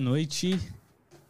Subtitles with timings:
[0.00, 0.58] boa noite.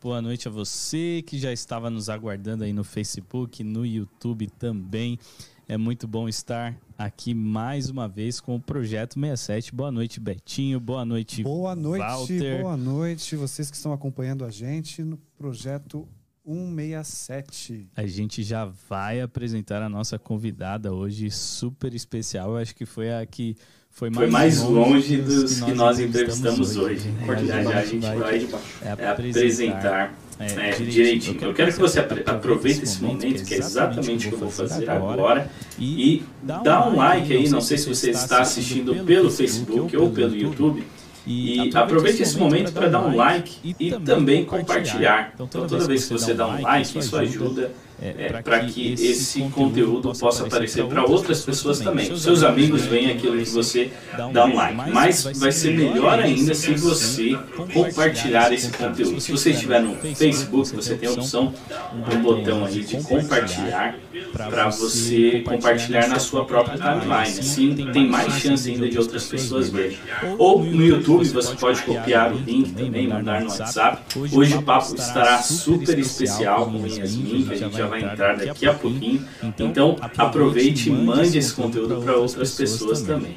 [0.01, 5.19] Boa noite a você que já estava nos aguardando aí no Facebook, no YouTube também.
[5.67, 9.75] É muito bom estar aqui mais uma vez com o Projeto 67.
[9.75, 10.79] Boa noite, Betinho.
[10.79, 12.63] Boa noite, Boa noite, Walter.
[12.63, 16.07] boa noite, vocês que estão acompanhando a gente no Projeto
[16.47, 17.89] 167.
[17.97, 22.51] A gente já vai apresentar a nossa convidada hoje, super especial.
[22.51, 23.57] Eu acho que foi a que
[23.91, 27.09] foi mais, Foi mais longe dos que nós entrevistamos hoje.
[27.09, 27.27] né?
[27.47, 28.49] Já já a gente vai
[28.83, 31.39] é, é, apresentar é, direitinho.
[31.43, 34.89] Eu quero que você aproveite esse momento, que é exatamente o que eu vou fazer
[34.89, 37.49] agora, e dá um like aí.
[37.49, 40.83] Não sei se você está assistindo pelo Facebook ou pelo YouTube.
[41.27, 45.33] E aproveite esse momento para dar um like e também compartilhar.
[45.35, 47.71] Então, toda vez que você dá um like, isso ajuda
[48.03, 52.17] é, para que esse conteúdo possa aparecer para outras pessoas também.
[52.17, 53.91] Seus amigos veem aquilo que você
[54.33, 54.91] dá um like.
[54.91, 57.39] Mas vai ser melhor ainda se você
[57.73, 59.21] compartilhar esse conteúdo.
[59.21, 61.53] Se você estiver no Facebook, você tem a opção,
[61.95, 63.99] um botão aí de compartilhar
[64.33, 67.39] para você compartilhar na sua própria timeline.
[67.39, 69.99] Assim tem mais chance ainda de outras pessoas verem.
[70.39, 74.03] Ou no YouTube você pode copiar o link também, mandar no WhatsApp.
[74.33, 78.67] Hoje o papo estará super especial com Yasmin, que a gente já vai entrar daqui
[78.67, 79.27] a pouquinho.
[79.59, 83.37] Então aproveite e mande esse conteúdo para outras pessoas também.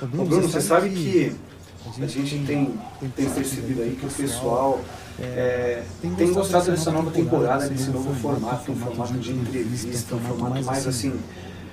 [0.00, 1.32] Ô Bruno, você sabe que
[2.00, 2.74] a gente tem,
[3.16, 4.80] tem percebido aí que o pessoal
[5.18, 5.82] é,
[6.16, 10.86] tem gostado dessa nova temporada, desse novo formato, um formato de entrevista, um formato mais
[10.86, 11.12] assim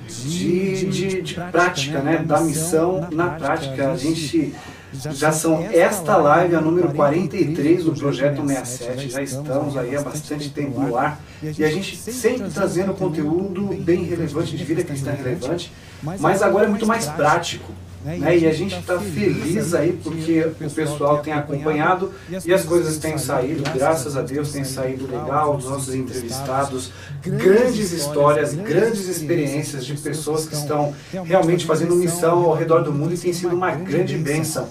[0.08, 2.18] de, de, de prática, né?
[2.18, 3.92] Da missão na prática.
[3.92, 4.54] A gente
[4.94, 10.50] já são esta live a número 43 do Projeto 67, já estamos aí há bastante
[10.50, 11.20] tempo no ar.
[11.42, 15.72] e a gente sempre trazendo conteúdo bem relevante, de vida cristã relevante,
[16.20, 17.72] mas agora é muito mais prático.
[18.16, 18.38] Né?
[18.38, 22.14] E a gente está feliz aí porque o pessoal tem acompanhado
[22.46, 27.92] e as coisas têm saído, graças a Deus tem saído legal, os nossos entrevistados, grandes
[27.92, 30.94] histórias, grandes experiências de pessoas que estão
[31.26, 34.70] realmente fazendo missão ao redor do mundo e tem sido uma grande bênção.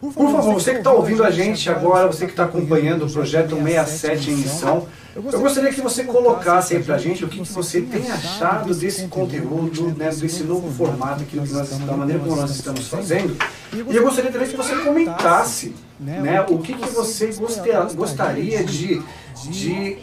[0.00, 3.54] Por favor, você que está ouvindo a gente agora, você que está acompanhando o Projeto
[3.54, 4.88] 67 em missão,
[5.32, 9.06] eu gostaria que você colocasse aí pra gente o que, que você tem achado desse
[9.08, 13.36] conteúdo, né, desse novo formato, que nós, da maneira como nós estamos fazendo.
[13.72, 19.02] E eu gostaria também que você comentasse né, o que, que você gostaria, gostaria de,
[19.48, 19.96] de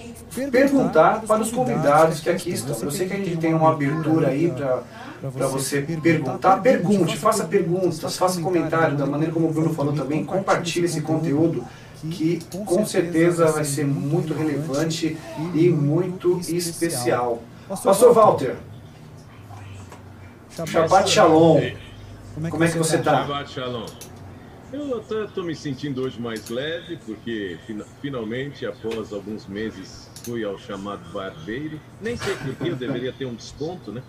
[0.52, 2.78] perguntar para os convidados que aqui estão.
[2.82, 4.84] Eu sei que a gente tem uma abertura aí para
[5.34, 10.24] para você perguntar, pergunte, faça perguntas, faça comentário, da maneira como o Bruno falou também,
[10.24, 11.66] compartilhe esse conteúdo
[12.02, 15.18] que com certeza vai ser muito relevante
[15.54, 17.42] e muito especial.
[17.68, 18.56] Pastor Walter,
[20.66, 21.72] Shabbat Shalom,
[22.50, 23.26] como é que você está?
[23.26, 23.86] Shabbat Shalom.
[24.72, 30.58] Eu estou me sentindo hoje mais leve, porque fin finalmente, após alguns meses, fui ao
[30.58, 31.80] chamado barbeiro.
[32.02, 34.04] Nem sei por que eu deveria ter um desconto, né?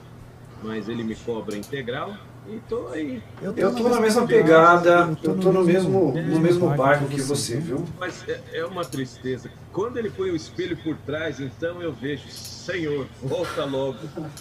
[0.62, 2.12] Mas ele me cobra integral
[2.48, 3.22] e tô aí.
[3.42, 7.20] Eu tô, eu tô na mesma pegada, eu tô no mesmo, no mesmo barco que
[7.20, 7.84] você, viu?
[7.98, 9.50] Mas é, é uma tristeza.
[9.72, 13.98] Quando ele põe o espelho por trás, então eu vejo, Senhor, volta logo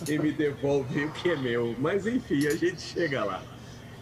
[0.08, 1.76] e me devolve o que é meu.
[1.78, 3.42] Mas enfim, a gente chega lá.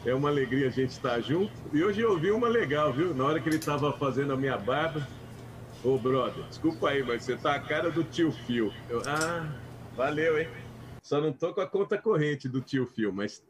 [0.05, 1.51] É uma alegria a gente estar junto.
[1.73, 3.13] E hoje eu vi uma legal, viu?
[3.15, 5.07] Na hora que ele tava fazendo a minha barba.
[5.83, 8.71] Ô, brother, desculpa aí, mas você tá a cara do tio Phil.
[8.87, 9.47] Eu, ah,
[9.95, 10.47] valeu, hein?
[11.05, 13.43] Só não tô com a conta corrente do tio Phil, mas.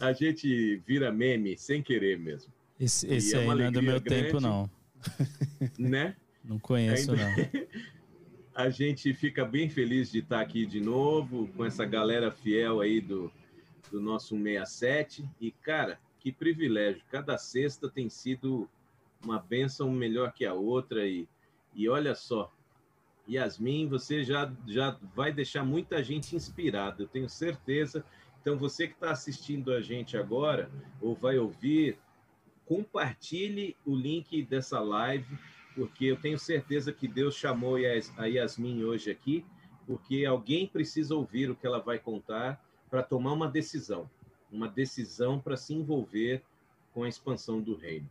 [0.00, 2.52] A gente vira meme sem querer mesmo.
[2.78, 4.70] Esse, esse é aí não é do meu grande, tempo, não.
[5.78, 6.16] Né?
[6.44, 7.24] Não conheço, Ainda...
[7.24, 7.66] não.
[8.54, 13.00] a gente fica bem feliz de estar aqui de novo, com essa galera fiel aí
[13.00, 13.30] do,
[13.90, 15.28] do nosso 167.
[15.40, 17.02] E, cara, que privilégio.
[17.10, 18.68] Cada sexta tem sido
[19.24, 21.06] uma benção melhor que a outra.
[21.06, 21.28] E,
[21.74, 22.52] e olha só,
[23.28, 28.04] Yasmin, você já, já vai deixar muita gente inspirada, eu tenho certeza.
[28.40, 30.70] Então, você que está assistindo a gente agora,
[31.00, 31.98] ou vai ouvir,
[32.64, 35.38] compartilhe o link dessa live,
[35.74, 37.76] porque eu tenho certeza que Deus chamou
[38.16, 39.44] a Yasmin hoje aqui,
[39.86, 44.08] porque alguém precisa ouvir o que ela vai contar para tomar uma decisão,
[44.50, 46.42] uma decisão para se envolver
[46.92, 48.08] com a expansão do reino.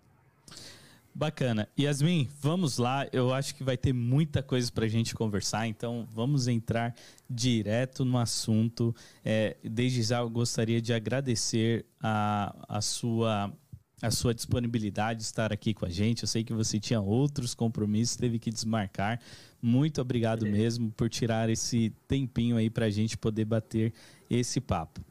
[1.18, 1.68] Bacana.
[1.76, 3.08] Yasmin, vamos lá.
[3.12, 6.94] Eu acho que vai ter muita coisa para a gente conversar, então vamos entrar
[7.28, 8.96] direto no assunto.
[9.26, 13.52] É, desde já eu gostaria de agradecer a, a, sua,
[14.00, 16.22] a sua disponibilidade de estar aqui com a gente.
[16.22, 19.20] Eu sei que você tinha outros compromissos, teve que desmarcar.
[19.60, 20.52] Muito obrigado é.
[20.52, 23.92] mesmo por tirar esse tempinho aí para a gente poder bater
[24.30, 25.02] esse papo.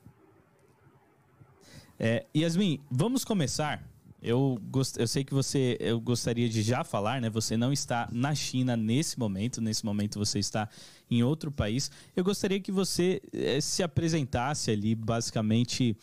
[1.99, 4.97] É, Yasmin, vamos começar Eu, gost...
[4.99, 7.31] eu sei que você eu gostaria de já falar, né?
[7.31, 10.69] Você não está na China nesse momento, nesse momento você está
[11.11, 11.91] em outro país.
[12.15, 15.97] Eu gostaria que você eh, se apresentasse ali, basicamente,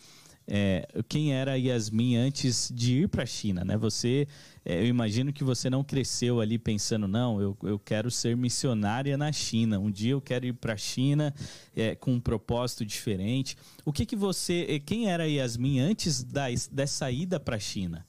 [0.46, 3.76] é, quem era a Yasmin antes de ir para a China, né?
[3.76, 4.28] Você,
[4.64, 9.16] é, eu imagino que você não cresceu ali pensando, não, eu, eu quero ser missionária
[9.16, 9.78] na China.
[9.78, 11.34] Um dia eu quero ir para a China
[11.74, 13.56] é, com um propósito diferente.
[13.84, 17.60] O que que você, é, quem era a Yasmin antes da, dessa ida para a
[17.60, 18.06] China?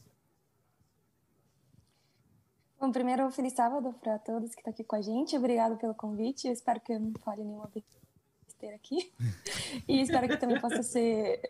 [2.80, 5.38] Bom, primeiro, feliz sábado para todos que estão aqui com a gente.
[5.38, 6.48] Obrigado pelo convite.
[6.48, 9.12] Eu espero que eu não fale nenhuma besteira aqui.
[9.88, 11.42] e espero que também possa ser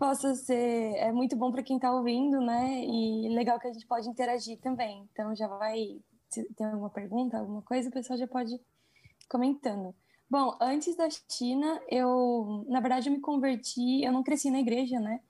[0.00, 2.82] possa ser é muito bom para quem está ouvindo, né?
[2.82, 5.06] E legal que a gente pode interagir também.
[5.12, 6.00] Então já vai
[6.30, 8.60] se tem alguma pergunta, alguma coisa, o pessoal já pode ir
[9.28, 9.94] comentando.
[10.28, 14.98] Bom, antes da China, eu na verdade eu me converti, eu não cresci na igreja,
[14.98, 15.20] né?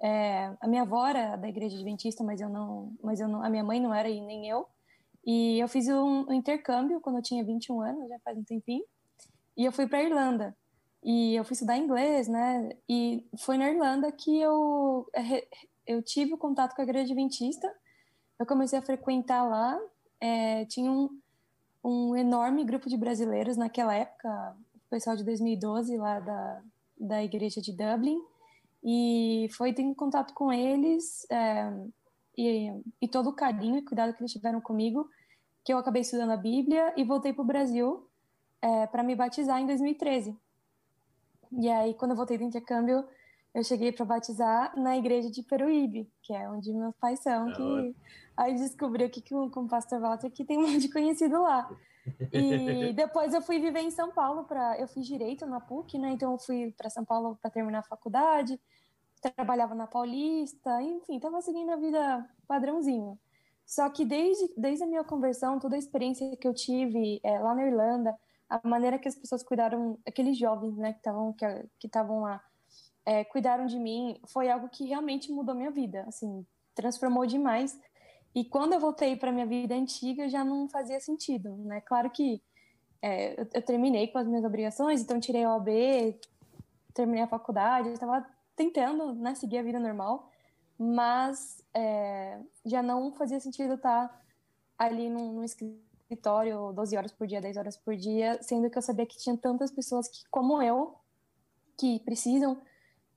[0.00, 3.50] É, a minha avó era da igreja adventista, mas eu não, mas eu não, a
[3.50, 4.66] minha mãe não era e nem eu.
[5.26, 8.84] E eu fiz um, um intercâmbio quando eu tinha 21 anos, já faz um tempinho.
[9.56, 10.56] E eu fui para Irlanda.
[11.04, 12.70] E eu fui estudar inglês, né?
[12.88, 15.06] E foi na Irlanda que eu,
[15.86, 17.70] eu tive o contato com a igreja adventista.
[18.38, 19.78] Eu comecei a frequentar lá.
[20.18, 21.10] É, tinha um,
[21.84, 26.62] um enorme grupo de brasileiros naquela época, o pessoal de 2012 lá da,
[26.98, 28.18] da igreja de Dublin.
[28.82, 31.70] E foi tendo contato com eles é,
[32.36, 35.08] e, e todo o carinho e cuidado que eles tiveram comigo
[35.64, 38.06] que eu acabei estudando a Bíblia e voltei para o Brasil
[38.60, 40.36] é, para me batizar em 2013.
[41.58, 43.04] E aí, quando eu voltei do intercâmbio,
[43.54, 47.52] eu cheguei para batizar na igreja de Peruíbe, que é onde meus pais são.
[47.52, 47.96] Que...
[48.36, 51.70] Aí descobri aqui que com o pastor Walter que tem um monte de conhecido lá.
[52.32, 56.10] E depois eu fui viver em São Paulo para eu fiz direito na PUC, né?
[56.10, 58.60] Então eu fui para São Paulo para terminar a faculdade,
[59.20, 63.18] trabalhava na Paulista, enfim, estava seguindo a vida padrãozinho.
[63.64, 67.54] Só que desde, desde a minha conversão, toda a experiência que eu tive é, lá
[67.54, 68.14] na Irlanda,
[68.48, 71.46] a maneira que as pessoas cuidaram, aqueles jovens, né, que estavam que,
[71.78, 72.42] que estavam lá,
[73.04, 77.78] é, cuidaram de mim, foi algo que realmente mudou minha vida, assim, transformou demais.
[78.34, 81.80] E quando eu voltei para minha vida antiga, já não fazia sentido, né?
[81.82, 82.42] Claro que
[83.00, 85.68] é, eu, eu, terminei com as minhas obrigações, então tirei a OAB,
[86.94, 88.26] terminei a faculdade, estava
[88.56, 90.30] tentando, né, seguir a vida normal,
[90.78, 94.22] mas é, já não fazia sentido estar
[94.78, 98.78] ali num, num escritório escritório 12 horas por dia, 10 horas por dia, sendo que
[98.78, 100.94] eu sabia que tinha tantas pessoas que, como eu,
[101.78, 102.60] que precisam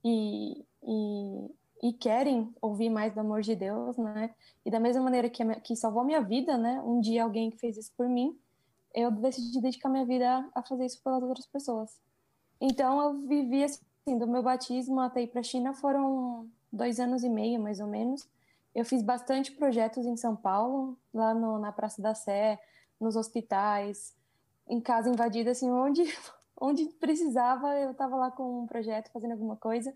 [0.04, 1.50] e, e,
[1.82, 4.34] e querem ouvir mais do amor de Deus, né?
[4.64, 6.80] E da mesma maneira que, que salvou minha vida, né?
[6.82, 8.38] Um dia alguém que fez isso por mim,
[8.94, 12.00] eu decidi dedicar minha vida a fazer isso pelas outras pessoas.
[12.60, 17.22] Então eu vivi assim, do meu batismo até ir para a China foram dois anos
[17.22, 18.28] e meio, mais ou menos.
[18.74, 22.58] Eu fiz bastante projetos em São Paulo, lá no, na Praça da Sé,
[23.00, 24.14] nos hospitais,
[24.68, 26.02] em casa invadida, assim, onde,
[26.60, 29.94] onde precisava, eu estava lá com um projeto, fazendo alguma coisa.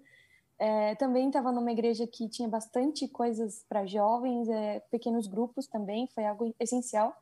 [0.58, 6.06] É, também estava numa igreja que tinha bastante coisas para jovens, é, pequenos grupos também,
[6.14, 7.16] foi algo essencial.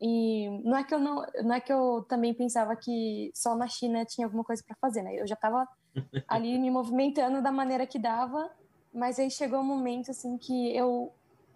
[0.00, 3.66] E não é que eu não, não é que eu também pensava que só na
[3.66, 5.14] China tinha alguma coisa para fazer, né?
[5.14, 5.66] Eu já estava
[6.28, 8.50] ali me movimentando da maneira que dava,
[8.92, 11.12] mas aí chegou um momento assim que eu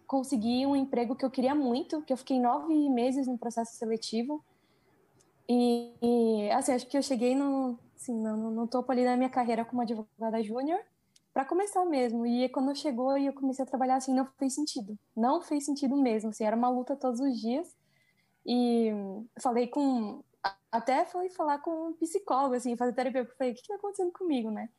[0.09, 4.43] consegui um emprego que eu queria muito, que eu fiquei nove meses no processo seletivo.
[5.47, 9.29] E, e assim, acho que eu cheguei no, assim, no, no topo ali da minha
[9.29, 10.81] carreira como advogada júnior
[11.33, 12.27] para começar mesmo.
[12.27, 14.99] E quando chegou e eu comecei a trabalhar assim, não fez sentido.
[15.15, 16.31] Não fez sentido mesmo.
[16.31, 17.77] Assim, era uma luta todos os dias.
[18.47, 18.91] E
[19.41, 20.25] falei com.
[20.73, 23.21] Até fui falar com um psicólogo, assim, fazer terapia.
[23.21, 24.71] Eu falei, o que está acontecendo comigo, né?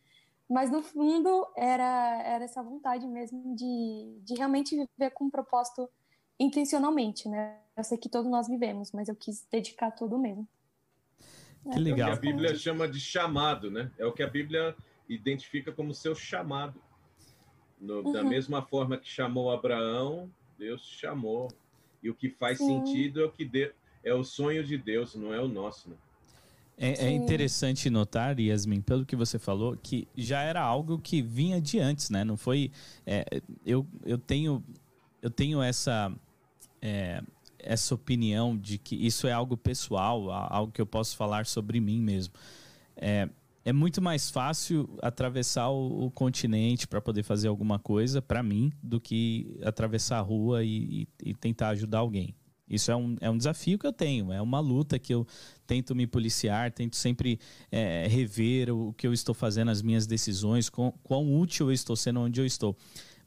[0.50, 5.88] Mas no fundo era, era essa vontade mesmo de, de realmente viver com um propósito
[6.40, 7.60] intencionalmente, né?
[7.78, 10.48] Eu sei que todos nós vivemos, mas eu quis dedicar tudo mesmo.
[11.72, 12.10] Que é, legal.
[12.10, 13.92] É o que a Bíblia chama de chamado, né?
[13.98, 14.76] É o que a Bíblia
[15.08, 16.82] identifica como seu chamado.
[17.80, 18.12] No, uhum.
[18.12, 21.50] Da mesma forma que chamou Abraão, Deus chamou.
[22.02, 22.66] E o que faz Sim.
[22.66, 23.72] sentido é o que de,
[24.04, 25.96] é o sonho de Deus, não é o nosso, né?
[26.82, 31.60] É, é, interessante notar, Yasmin, pelo que você falou, que já era algo que vinha
[31.60, 32.24] de antes, né?
[32.24, 32.72] Não foi.
[33.06, 33.26] É,
[33.66, 34.64] eu, eu tenho
[35.22, 36.10] eu tenho essa
[36.82, 37.22] é,
[37.58, 42.02] essa opinião de que isso é algo pessoal, algo que eu posso falar sobre mim
[42.02, 42.34] mesmo.
[42.96, 43.28] É,
[43.66, 48.72] é muito mais fácil atravessar o, o continente para poder fazer alguma coisa para mim
[48.82, 52.34] do que atravessar a rua e, e, e tentar ajudar alguém.
[52.70, 55.26] Isso é um, é um desafio que eu tenho, é uma luta que eu
[55.66, 57.40] tento me policiar, tento sempre
[57.72, 61.96] é, rever o que eu estou fazendo, as minhas decisões, com, quão útil eu estou
[61.96, 62.76] sendo onde eu estou.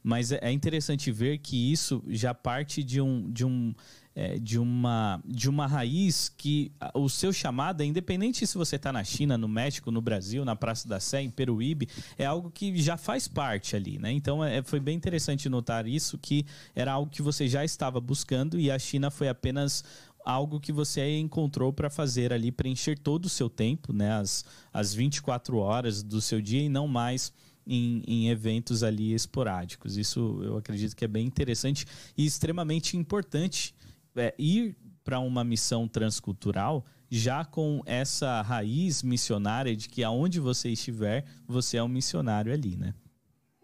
[0.03, 3.73] Mas é, é interessante ver que isso já parte de um, de um
[4.15, 8.91] é, de, uma, de uma raiz que o seu chamado, é independente se você está
[8.91, 12.79] na China, no México, no Brasil, na Praça da Sé, em Peruíbe, é algo que
[12.81, 14.11] já faz parte ali, né?
[14.11, 16.45] Então é, foi bem interessante notar isso, que
[16.75, 19.83] era algo que você já estava buscando e a China foi apenas
[20.23, 24.11] algo que você encontrou para fazer ali, preencher todo o seu tempo, né?
[24.13, 27.33] As, as 24 horas do seu dia e não mais
[27.65, 29.97] em, em, eventos ali esporádicos.
[29.97, 31.85] Isso eu acredito que é bem interessante
[32.17, 33.75] e extremamente importante
[34.15, 40.69] é, ir para uma missão transcultural já com essa raiz missionária de que aonde você
[40.69, 42.95] estiver, você é um missionário ali, né?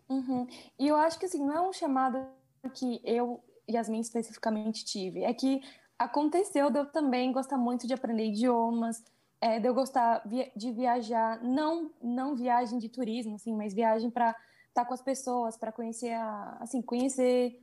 [0.08, 0.48] Uhum.
[0.78, 2.20] E eu acho que assim, não é um chamado
[2.74, 5.24] que eu, Yasmin, especificamente tive.
[5.24, 5.62] É que
[5.98, 9.04] aconteceu de eu também gostar muito de aprender idiomas,
[9.42, 10.24] é, de eu gostar
[10.56, 15.02] de viajar, não, não viagem de turismo, assim, mas viagem para estar tá com as
[15.02, 17.58] pessoas, para conhecer, a, assim, conhecer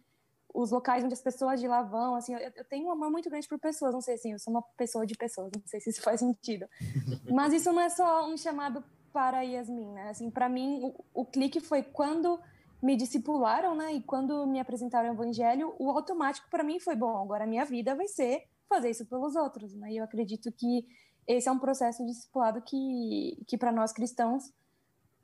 [0.55, 3.29] os locais onde as pessoas de lá vão, assim, eu, eu, tenho um amor muito
[3.29, 5.91] grande por pessoas, não sei assim, eu sou uma pessoa de pessoas, não sei se
[5.91, 6.67] isso faz sentido.
[7.31, 10.09] Mas isso não é só um chamado para Yasmin, né?
[10.09, 12.41] Assim, para mim, o, o, clique foi quando
[12.83, 13.93] me discipularam, né?
[13.95, 17.65] E quando me apresentaram o evangelho, o automático para mim foi bom, agora a minha
[17.65, 19.93] vida vai ser fazer isso pelos outros, né?
[19.93, 20.87] E eu acredito que
[21.27, 24.53] esse é um processo discipulado que, que para nós cristãos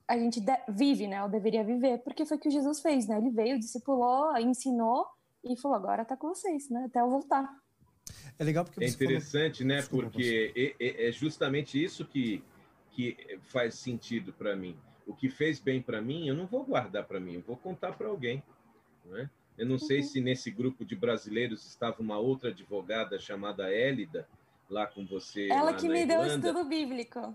[0.09, 1.23] a gente vive, né?
[1.23, 3.19] Ou deveria viver, porque foi o que Jesus fez, né?
[3.19, 5.07] Ele veio, discipulou, ensinou
[5.45, 6.85] e falou: agora tá com vocês, né?
[6.87, 7.49] Até eu voltar.
[8.39, 9.69] É legal porque é interessante, falou...
[9.69, 9.77] né?
[9.77, 12.43] Desculpa, porque é, é, justamente isso que,
[12.91, 14.77] que faz sentido para mim.
[15.07, 17.93] O que fez bem para mim, eu não vou guardar para mim, eu vou contar
[17.93, 18.43] para alguém.
[19.05, 19.31] Não é?
[19.57, 19.79] Eu não uhum.
[19.79, 24.27] sei se nesse grupo de brasileiros estava uma outra advogada chamada Élida,
[24.73, 25.49] lá com você.
[25.49, 26.15] Ela que me Irlanda.
[26.15, 27.35] deu o estudo bíblico.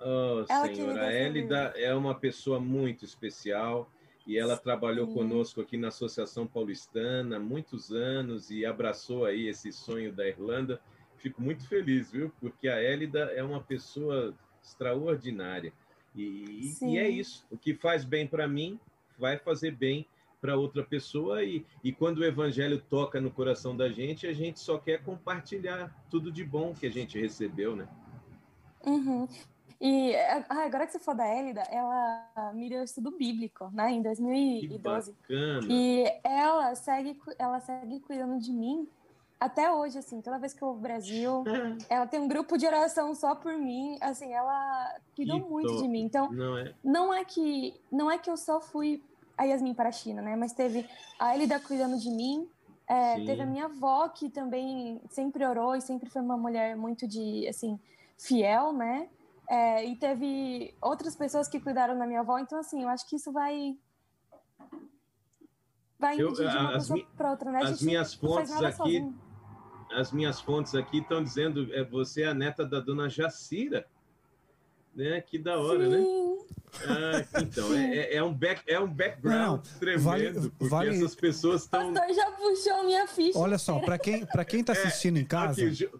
[0.00, 3.90] Oh, Ela senhora, a Élida é uma pessoa muito especial
[4.26, 5.14] e ela trabalhou Sim.
[5.14, 10.80] conosco aqui na Associação Paulistana há muitos anos e abraçou aí esse sonho da Irlanda.
[11.18, 12.32] Fico muito feliz, viu?
[12.40, 15.72] Porque a Élida é uma pessoa extraordinária.
[16.16, 17.46] E, e é isso.
[17.50, 18.80] O que faz bem para mim
[19.18, 20.06] vai fazer bem
[20.40, 24.58] para outra pessoa e, e quando o evangelho toca no coração da gente, a gente
[24.58, 27.88] só quer compartilhar tudo de bom que a gente recebeu, né?
[28.84, 29.28] Uhum.
[29.80, 34.02] E ah, agora que você falou da Élida, ela me deu estudo bíblico, né, em
[34.02, 35.14] 2012.
[35.68, 38.86] E ela segue, ela segue cuidando de mim
[39.40, 41.44] até hoje, assim, toda vez que eu vou ao Brasil,
[41.88, 45.82] ela tem um grupo de oração só por mim, assim, ela cuidou que muito top.
[45.82, 46.02] de mim.
[46.02, 46.74] Então, não é?
[46.84, 49.02] não é que não é que eu só fui
[49.40, 50.36] a Yasmin para a China, né?
[50.36, 50.86] Mas teve
[51.18, 52.46] a Elida cuidando de mim,
[52.86, 57.08] é, teve a minha avó que também sempre orou e sempre foi uma mulher muito
[57.08, 57.80] de, assim,
[58.18, 59.08] fiel, né?
[59.48, 63.16] É, e teve outras pessoas que cuidaram da minha avó, então assim, eu acho que
[63.16, 63.76] isso vai
[65.98, 67.60] vai eu, de uma as pessoa para outra, né?
[67.62, 69.18] As minhas fontes aqui sozinho.
[69.92, 73.86] as minhas fontes aqui estão dizendo é você é a neta da dona Jacira,
[74.94, 75.20] né?
[75.20, 75.98] Que da hora, né?
[75.98, 76.30] Sim.
[76.30, 76.40] né?
[76.84, 80.96] Ah, então, é, é, é, um back, é um background não, tremendo, vale, porque vale...
[80.96, 81.90] essas pessoas estão.
[81.90, 83.38] O pastor já puxou minha ficha.
[83.38, 85.60] Olha só, para quem, quem tá é, assistindo em casa.
[85.64, 85.90] Aqui,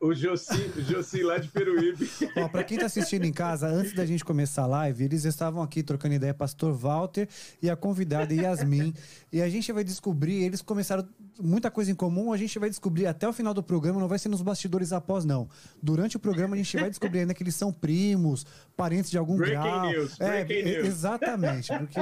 [0.00, 2.10] o Josi, Josi lá de Peruíbe.
[2.36, 5.62] Ó, pra quem tá assistindo em casa, antes da gente começar a live, eles estavam
[5.62, 7.28] aqui trocando ideia, Pastor Walter
[7.62, 8.94] e a convidada Yasmin.
[9.30, 11.06] e a gente vai descobrir, eles começaram
[11.38, 14.18] muita coisa em comum, a gente vai descobrir até o final do programa, não vai
[14.18, 15.48] ser nos bastidores após, não.
[15.82, 19.36] Durante o programa a gente vai descobrir ainda que eles são primos, parentes de algum
[19.36, 19.90] breaking grau.
[19.90, 20.86] News, é, breaking news.
[20.86, 22.00] Exatamente, porque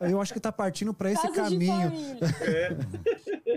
[0.00, 1.92] eu acho que tá partindo para esse Caso caminho.
[2.42, 2.76] É.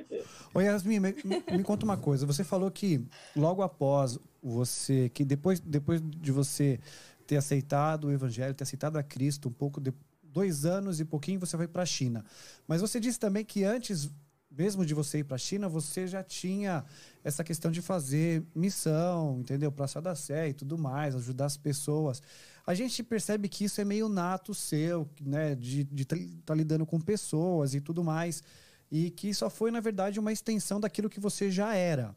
[0.53, 2.25] Oi, Yasmin, me, me, conta uma coisa.
[2.25, 6.79] Você falou que logo após você, que depois, depois de você
[7.25, 11.39] ter aceitado o Evangelho, ter aceitado a Cristo, um pouco de dois anos e pouquinho,
[11.39, 12.25] você foi para a China.
[12.67, 14.09] Mas você disse também que antes
[14.51, 16.83] mesmo de você ir para a China, você já tinha
[17.23, 19.71] essa questão de fazer missão, entendeu?
[19.71, 22.21] Praça da Sé e tudo mais, ajudar as pessoas.
[22.67, 25.55] A gente percebe que isso é meio nato seu, né?
[25.55, 28.43] De estar tá lidando com pessoas e tudo mais
[28.91, 32.13] e que só foi, na verdade, uma extensão daquilo que você já era.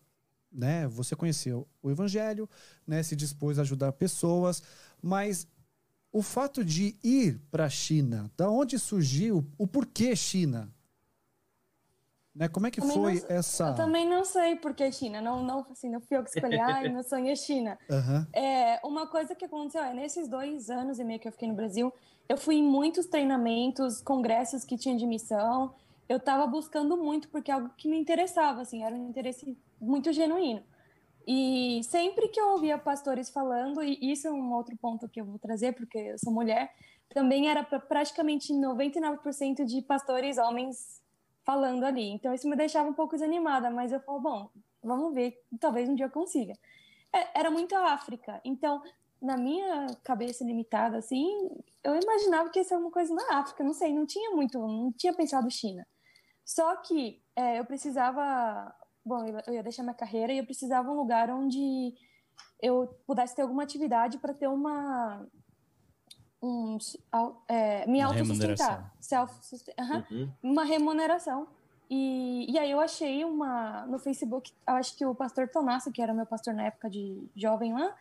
[0.51, 0.87] Né?
[0.89, 2.49] Você conheceu o evangelho,
[2.87, 3.03] né?
[3.03, 4.63] se dispôs a ajudar pessoas,
[5.01, 5.47] mas
[6.13, 10.73] o fato de ir para a China, da onde surgiu o porquê China?
[12.35, 12.49] Né?
[12.49, 13.69] Como é que também foi não, essa?
[13.69, 15.21] Eu também não sei por que China.
[15.21, 16.59] Não, não, assim, não fui eu que escolhi.
[16.59, 17.79] Ai, meu sonho é China.
[17.89, 18.27] Uhum.
[18.33, 21.55] É, uma coisa que aconteceu é nesses dois anos e meio que eu fiquei no
[21.55, 21.93] Brasil,
[22.29, 25.75] eu fui em muitos treinamentos, congressos que tinha de missão
[26.09, 30.13] eu estava buscando muito porque é algo que me interessava, assim, era um interesse muito
[30.13, 30.63] genuíno.
[31.27, 35.25] E sempre que eu ouvia pastores falando, e isso é um outro ponto que eu
[35.25, 36.75] vou trazer, porque eu sou mulher,
[37.09, 41.03] também era praticamente 99% de pastores homens
[41.45, 42.11] falando ali.
[42.11, 44.51] Então isso me deixava um pouco desanimada, mas eu falo, bom,
[44.83, 46.53] vamos ver, talvez um dia eu consiga.
[47.13, 48.83] É, era muito a África, então
[49.23, 51.49] na minha cabeça limitada, assim,
[51.83, 54.93] eu imaginava que ia ser alguma coisa na África, não sei, não tinha muito, não
[54.93, 55.87] tinha pensado China.
[56.45, 58.75] Só que é, eu precisava,
[59.05, 61.95] bom, eu ia deixar minha carreira e eu precisava um lugar onde
[62.61, 65.27] eu pudesse ter alguma atividade para ter uma
[66.43, 66.77] um,
[67.49, 69.35] é, me autossustentar, self
[70.11, 70.31] uhum.
[70.43, 71.49] uma remuneração.
[71.89, 76.03] E, e aí eu achei uma no Facebook, eu acho que o pastor Tonasso, que
[76.03, 77.95] era meu pastor na época de jovem lá,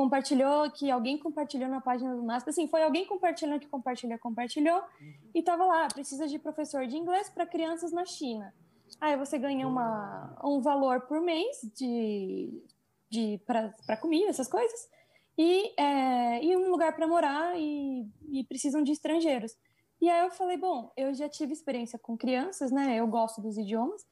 [0.00, 4.78] compartilhou, que alguém compartilhou na página do NASP, assim, foi alguém compartilhando que compartilhou, compartilhou,
[4.78, 5.12] uhum.
[5.34, 8.54] e tava lá, precisa de professor de inglês para crianças na China.
[8.98, 12.48] Aí você ganha uma, um valor por mês de,
[13.10, 14.88] de para comida, essas coisas,
[15.36, 19.54] e, é, e um lugar para morar e, e precisam de estrangeiros.
[20.00, 22.96] E aí eu falei, bom, eu já tive experiência com crianças, né?
[22.96, 24.06] Eu gosto dos idiomas.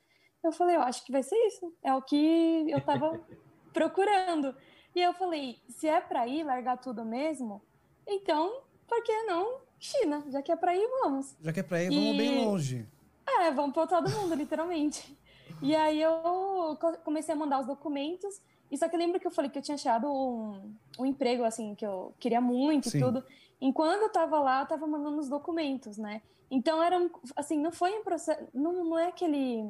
[0.44, 1.74] Eu falei, eu acho que vai ser isso.
[1.82, 3.18] É o que eu estava
[3.72, 4.54] procurando.
[4.94, 7.62] E eu falei, se é para ir, largar tudo mesmo,
[8.06, 10.24] então, por que não China?
[10.28, 11.36] Já que é para ir, vamos.
[11.40, 12.16] Já que é para ir, vamos e...
[12.16, 12.88] bem longe.
[13.26, 15.16] É, vamos para todo mundo, literalmente.
[15.60, 18.40] E aí eu comecei a mandar os documentos.
[18.70, 21.74] E só que lembro que eu falei que eu tinha achado um, um emprego, assim,
[21.74, 22.98] que eu queria muito Sim.
[22.98, 23.24] e tudo.
[23.60, 26.22] Enquanto eu tava lá, eu tava mandando os documentos, né?
[26.48, 28.46] Então era, assim, não foi um processo...
[28.54, 29.68] Não, não é aquele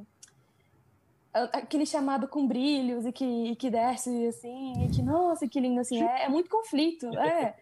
[1.52, 5.80] aquele chamado com brilhos e que, e que desce assim, e que, nossa, que lindo,
[5.80, 7.54] assim, é, é muito conflito, é.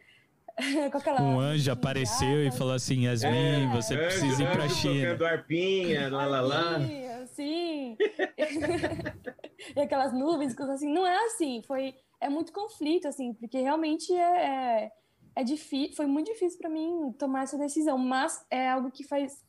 [0.91, 5.13] com aquela um anjo apareceu e falou assim, Yasmin, é, você precisa ir pra China.
[5.13, 6.79] Tocando arpinha, lá, lá, lá.
[7.27, 7.97] Sim.
[9.77, 14.47] e aquelas nuvens, assim, não é assim, foi, é muito conflito, assim, porque realmente é,
[14.87, 14.93] é,
[15.37, 19.45] é difícil, foi muito difícil para mim tomar essa decisão, mas é algo que faz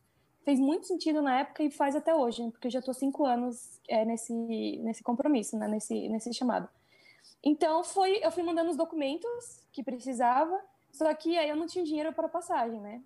[0.48, 3.82] fez muito sentido na época e faz até hoje, porque eu já estou cinco anos
[3.86, 4.34] é, nesse,
[4.82, 6.70] nesse compromisso, né, nesse, nesse chamado.
[7.44, 10.58] Então, foi, eu fui mandando os documentos que precisava,
[10.90, 13.02] só que aí eu não tinha dinheiro para passagem, né?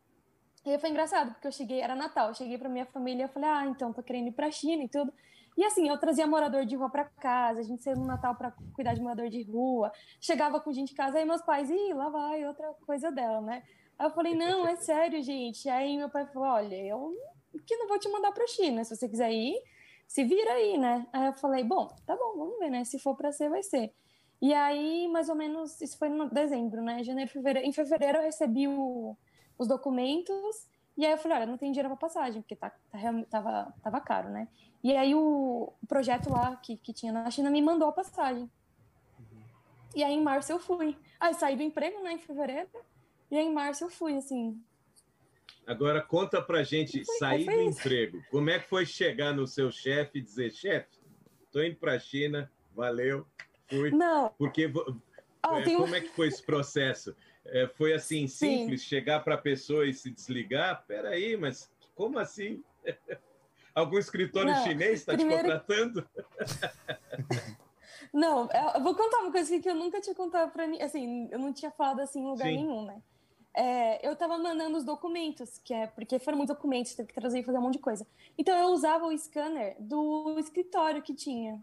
[0.63, 3.49] E foi engraçado, porque eu cheguei, era Natal, eu cheguei para minha família e falei,
[3.49, 5.11] ah, então tô querendo ir para China e tudo.
[5.57, 8.51] E assim, eu trazia morador de rua para casa, a gente saiu no Natal para
[8.75, 12.07] cuidar de morador de rua, chegava com gente em casa, aí meus pais, ih, lá
[12.07, 13.63] vai outra coisa dela, né?
[13.97, 15.67] Aí eu falei, não, é sério, gente.
[15.69, 17.15] Aí meu pai falou, olha, eu
[17.65, 18.83] que não vou te mandar para a China.
[18.83, 19.61] Se você quiser ir,
[20.07, 21.07] se vira aí, né?
[21.13, 22.83] Aí eu falei, bom, tá bom, vamos ver, né?
[22.83, 23.93] Se for para ser, vai ser.
[24.41, 27.03] E aí, mais ou menos, isso foi em dezembro, né?
[27.03, 27.67] Janeiro, fevereiro.
[27.67, 29.15] Em fevereiro eu recebi o,
[29.57, 32.99] os documentos e aí eu falei, olha, não tem dinheiro para passagem, porque tá, tá,
[33.29, 34.47] tava, tava caro, né?
[34.83, 38.49] E aí o, o projeto lá que, que tinha na China me mandou a passagem.
[39.19, 39.41] Uhum.
[39.95, 40.97] E aí em março eu fui.
[41.19, 42.69] Aí saí do emprego, né, em fevereiro.
[43.29, 44.61] E aí em março eu fui, assim,
[45.65, 48.23] Agora conta pra gente sair do emprego.
[48.29, 50.99] Como é que foi chegar no seu chefe e dizer, chefe,
[51.51, 53.25] tô indo pra China, valeu,
[53.67, 53.91] fui.
[53.91, 54.33] Não.
[54.37, 54.71] Porque
[55.45, 57.15] oh, é, como é que foi esse processo?
[57.45, 58.87] É, foi assim simples, Sim.
[58.87, 60.83] chegar para a pessoa e se desligar?
[60.87, 62.63] Peraí, mas como assim?
[63.73, 65.43] Algum escritório não, chinês está primeiro...
[65.43, 66.09] te contratando?
[68.13, 70.85] Não, eu vou contar uma coisa que eu nunca tinha contado para ninguém.
[70.85, 72.57] Assim, eu não tinha falado assim em lugar Sim.
[72.57, 73.01] nenhum, né?
[73.53, 77.39] É, eu estava mandando os documentos, que é porque foram muitos documentos, teve que trazer
[77.39, 78.07] e fazer um monte de coisa.
[78.37, 81.61] Então eu usava o scanner do escritório que tinha.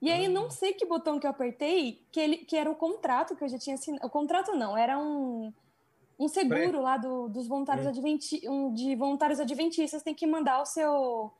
[0.00, 3.34] E aí não sei que botão que eu apertei, que ele que era o contrato
[3.34, 4.06] que eu já tinha assinado.
[4.06, 5.52] O contrato não, era um
[6.18, 10.64] um seguro lá do, dos voluntários adventi um, de voluntários adventistas tem que mandar o
[10.64, 11.30] seu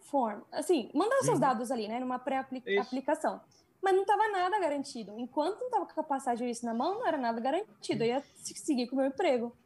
[0.00, 3.38] form, assim, mandar os seus dados ali, né, numa pré-aplicação
[3.82, 5.18] mas não estava nada garantido.
[5.18, 8.02] Enquanto não estava com a passagem isso na mão, não era nada garantido.
[8.02, 9.56] Eu ia seguir com o meu emprego.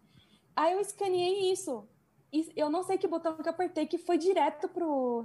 [0.55, 1.87] Aí eu escaneei isso.
[2.33, 4.69] E eu não sei que botão que eu apertei, que foi direto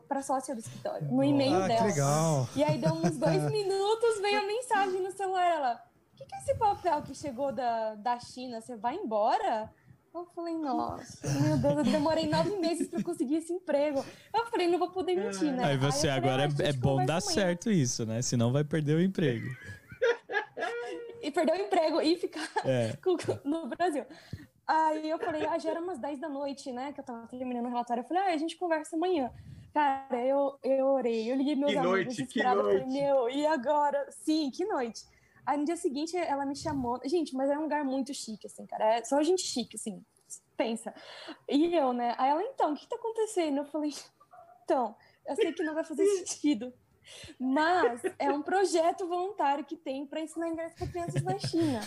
[0.08, 1.86] para a sócia do escritório, no e-mail ah, dela.
[1.86, 2.50] legal.
[2.54, 5.46] E aí deu uns dois minutos, veio a mensagem no celular.
[5.46, 8.60] Ela, o que, que é esse papel que chegou da, da China?
[8.60, 9.72] Você vai embora?
[10.18, 14.04] Eu falei, nossa, meu Deus, eu demorei nove meses para conseguir esse emprego.
[14.34, 15.64] Eu falei, não vou poder mentir, né?
[15.64, 17.22] Aí você Aí falei, agora é, é bom dar amanhã.
[17.22, 18.22] certo isso, né?
[18.24, 19.48] Senão vai perder o emprego.
[21.22, 22.98] e perder o emprego e ficar é.
[23.46, 24.06] no Brasil.
[24.66, 26.92] Aí eu falei, ah, já era umas 10 da noite, né?
[26.94, 28.02] Que eu tava terminando o relatório.
[28.02, 29.32] Eu falei, ah, a gente conversa amanhã.
[29.72, 32.58] Cara, eu, eu orei, eu liguei meus que amigos noite, que noite.
[32.58, 34.08] Falei, meu, e agora?
[34.10, 35.06] Sim, que noite.
[35.48, 37.00] Aí no dia seguinte ela me chamou.
[37.06, 38.98] Gente, mas era um lugar muito chique, assim, cara.
[38.98, 40.06] É só gente chique, assim.
[40.58, 40.94] Pensa.
[41.48, 42.14] E eu, né?
[42.18, 43.60] Aí ela, então, o que tá acontecendo?
[43.60, 43.94] Eu falei,
[44.66, 44.94] então,
[45.26, 46.74] eu sei que não vai fazer sentido.
[47.40, 51.80] Mas é um projeto voluntário que tem para ensinar inglês para crianças na China.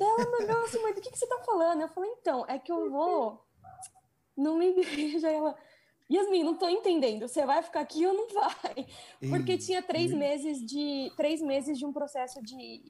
[0.00, 1.82] Ela me olhou assim, mas do que, que você tá falando?
[1.82, 3.46] Eu falei, então, é que eu vou
[4.36, 5.30] numa igreja.
[5.30, 5.56] Ela,
[6.10, 7.28] Yasmin, não tô entendendo.
[7.28, 8.86] Você vai ficar aqui ou não vai?
[9.28, 12.82] Porque tinha três meses de três meses de um processo de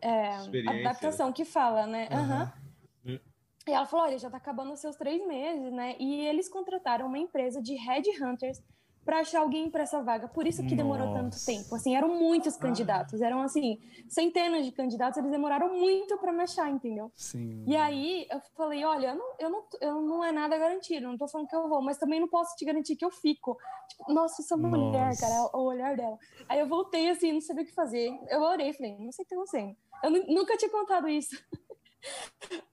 [0.00, 0.28] é,
[0.68, 2.08] adaptação que fala, né?
[2.10, 3.12] Uhum.
[3.12, 3.20] Uhum.
[3.66, 5.96] E ela falou: olha, já tá acabando os seus três meses, né?
[6.00, 8.60] E eles contrataram uma empresa de headhunters
[9.08, 10.28] para achar alguém para essa vaga.
[10.28, 11.22] Por isso que demorou Nossa.
[11.22, 11.74] tanto tempo.
[11.74, 16.70] Assim, eram muitos candidatos, eram assim, centenas de candidatos, eles demoraram muito para me achar,
[16.70, 17.10] entendeu?
[17.16, 17.64] Sim.
[17.66, 21.16] E aí eu falei, olha, eu não, eu não, eu não é nada garantido, não
[21.16, 23.56] tô falando que eu vou, mas também não posso te garantir que eu fico.
[23.88, 24.76] Tipo, nossa, essa Nossa.
[24.76, 26.18] mulher, cara, o olhar dela.
[26.46, 28.10] Aí eu voltei assim, não sabia o que fazer.
[28.28, 29.74] Eu orei, falei, não sei o que tá acontecendo.
[30.04, 31.34] Eu nunca tinha contado isso.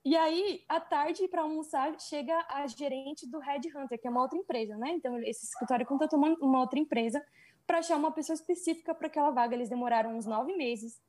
[0.04, 4.22] E aí, à tarde, para almoçar, chega a gerente do Red Hunter, que é uma
[4.22, 4.92] outra empresa, né?
[4.92, 7.26] Então, esse escritório contratou uma, uma outra empresa
[7.66, 9.56] para achar uma pessoa específica para aquela vaga.
[9.56, 11.02] Eles demoraram uns nove meses,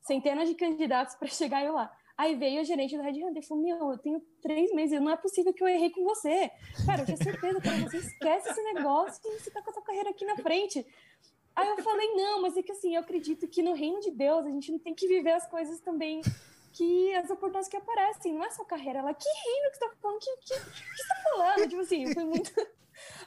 [0.00, 1.92] centenas de candidatos para chegar eu lá.
[2.18, 5.10] Aí veio a gerente do Red Hunter e falou: Meu, eu tenho três meses, não
[5.10, 6.50] é possível que eu errei com você.
[6.84, 9.82] Cara, eu tinha certeza, cara, você esquece esse negócio e você tá com a sua
[9.82, 10.84] carreira aqui na frente.
[11.56, 14.44] Aí eu falei: Não, mas é que assim, eu acredito que no reino de Deus
[14.44, 16.20] a gente não tem que viver as coisas também
[16.72, 19.00] que as oportunidades que aparecem, não é só carreira.
[19.00, 20.18] Ela, que reino que você tá falando?
[20.20, 21.68] Que, que, que você tá falando?
[21.68, 22.52] Tipo assim, foi muito.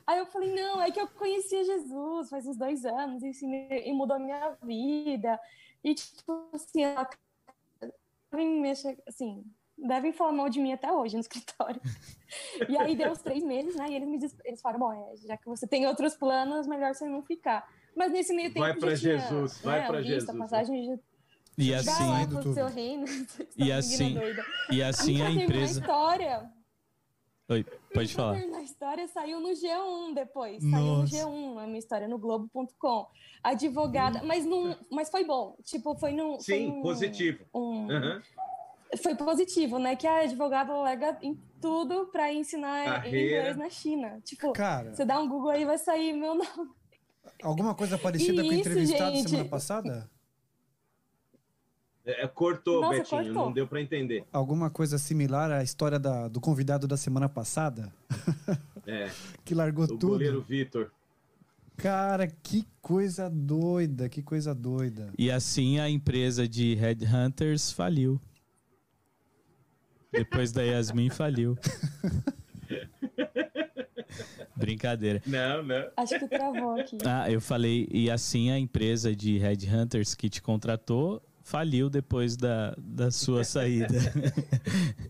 [0.05, 3.51] Aí eu falei, não, é que eu conhecia Jesus faz uns dois anos e, assim,
[3.69, 5.39] e mudou a minha vida.
[5.83, 7.09] E, tipo, assim, ela
[8.31, 9.43] devem mexer, assim,
[9.77, 11.81] devem falar mal de mim até hoje no escritório.
[12.67, 13.87] E aí deu os três meses, né?
[13.89, 16.95] E eles me diz, eles falaram, bom, é, já que você tem outros planos, melhor
[16.95, 17.63] você não ficar.
[17.95, 18.61] Mas nesse meio tempo.
[18.61, 20.29] Vai para Jesus, vai né, para Jesus.
[20.29, 20.99] A passagem de
[21.57, 21.93] e assim,
[22.73, 23.05] reino,
[23.55, 24.17] e assim,
[24.71, 25.79] e assim a, a empresa.
[25.79, 26.51] história.
[27.49, 27.63] Oi,
[27.93, 28.39] pode falar.
[28.47, 31.07] Na história saiu no G1 depois, Nossa.
[31.07, 33.07] saiu no G1, a minha história no Globo.com.
[33.43, 34.25] Advogada, hum.
[34.25, 35.55] mas não, mas foi bom.
[35.63, 37.45] Tipo, foi num, Sim, foi positivo.
[37.53, 38.21] Um, uhum.
[39.01, 39.95] Foi positivo, né?
[39.95, 43.39] Que a advogada alega em tudo para ensinar Carreira.
[43.39, 44.21] inglês na China.
[44.23, 46.71] Tipo, Cara, você dá um Google aí vai sair meu nome.
[47.41, 49.29] Alguma coisa parecida e com o entrevistado gente...
[49.29, 50.09] semana passada?
[52.05, 53.45] É, é, cortou, Nossa, Betinho, cortou.
[53.45, 54.25] não deu para entender.
[54.31, 57.91] Alguma coisa similar à história da, do convidado da semana passada?
[58.85, 59.09] É.
[59.45, 60.07] que largou o tudo.
[60.07, 60.91] O goleiro Vitor.
[61.77, 65.11] Cara, que coisa doida, que coisa doida.
[65.17, 68.19] E assim a empresa de Headhunters faliu.
[70.11, 71.57] Depois da Yasmin faliu.
[74.55, 75.21] Brincadeira.
[75.25, 75.89] Não, não.
[75.97, 76.97] Acho que travou aqui.
[77.05, 82.73] Ah, eu falei, e assim a empresa de Headhunters que te contratou faliu depois da,
[82.77, 83.99] da sua saída.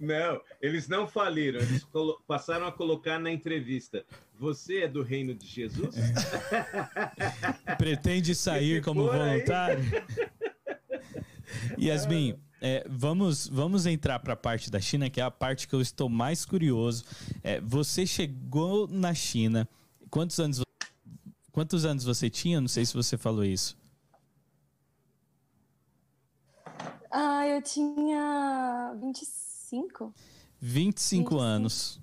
[0.02, 1.88] Não, eles não faliram, eles
[2.28, 4.04] passaram a colocar na entrevista.
[4.38, 5.96] Você é do reino de Jesus?
[7.78, 9.84] Pretende sair como voluntário?
[11.80, 15.76] Yasmin, é, vamos, vamos entrar para a parte da China, que é a parte que
[15.76, 17.06] eu estou mais curioso.
[17.44, 19.68] É, você chegou na China.
[20.10, 20.62] Quantos anos,
[21.52, 22.60] quantos anos você tinha?
[22.60, 23.78] Não sei se você falou isso.
[27.16, 30.12] Ah, eu tinha 25.
[30.60, 31.38] 25, 25.
[31.38, 32.02] anos.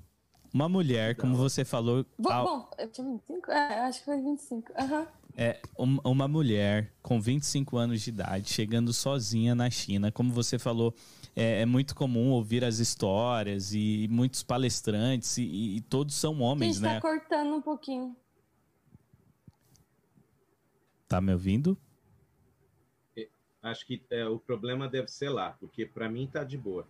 [0.54, 2.06] Uma mulher, como você falou.
[2.16, 2.44] Bom, ao...
[2.44, 3.50] bom eu tinha 25?
[3.50, 4.72] É, acho que foi 25.
[4.72, 5.06] Uhum.
[5.36, 10.12] É, uma mulher com 25 anos de idade, chegando sozinha na China.
[10.12, 10.94] Como você falou,
[11.34, 16.76] é, é muito comum ouvir as histórias e, muitos palestrantes, e, e todos são homens,
[16.76, 16.94] Gente, né?
[16.94, 18.14] tá cortando um pouquinho.
[21.08, 21.76] Tá me ouvindo?
[23.62, 26.86] Acho que é, o problema deve ser lá, porque para mim tá de boa.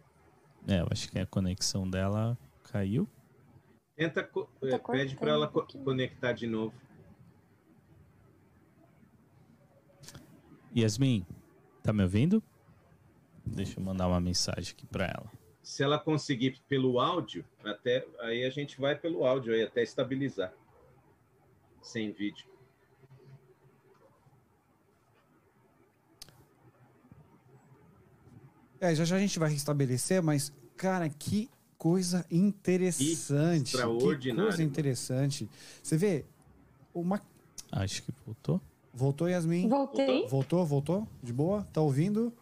[0.68, 3.09] É, eu acho que a conexão dela caiu.
[3.96, 6.74] Tenta, tá é, pede para ela co conectar de novo.
[10.76, 11.26] Yasmin,
[11.83, 12.42] tá me ouvindo?
[13.44, 15.30] Deixa eu mandar uma mensagem aqui para ela.
[15.62, 20.52] Se ela conseguir pelo áudio, até aí a gente vai pelo áudio aí até estabilizar.
[21.83, 22.49] Sem vídeo.
[28.80, 33.76] É, já já a gente vai restabelecer, mas, cara, que coisa interessante.
[33.76, 35.48] Que coisa interessante.
[35.82, 36.24] Você vê,
[36.94, 37.20] uma.
[37.70, 38.60] Acho que voltou.
[38.92, 39.68] Voltou, Yasmin?
[39.68, 40.26] Voltei.
[40.26, 41.08] Voltou, voltou?
[41.22, 41.66] De boa?
[41.72, 42.32] Tá ouvindo?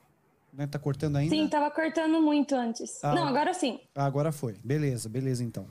[0.53, 0.67] Né?
[0.67, 1.35] Tá cortando ainda?
[1.35, 2.99] Sim, tava cortando muito antes.
[3.05, 3.81] Ah, Não, agora sim.
[3.95, 4.55] Ah, agora foi.
[4.65, 5.67] Beleza, beleza então.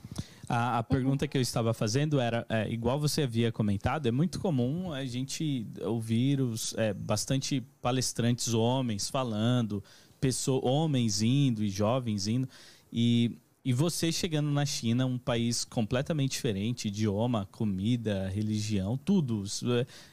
[0.48, 4.40] A, a pergunta que eu estava fazendo era, é, igual você havia comentado, é muito
[4.40, 9.84] comum a gente ouvir os, é, bastante palestrantes homens falando
[10.20, 12.48] pessoas, homens indo e jovens indo.
[12.92, 19.44] E, e você chegando na China, um país completamente diferente, idioma, comida, religião, tudo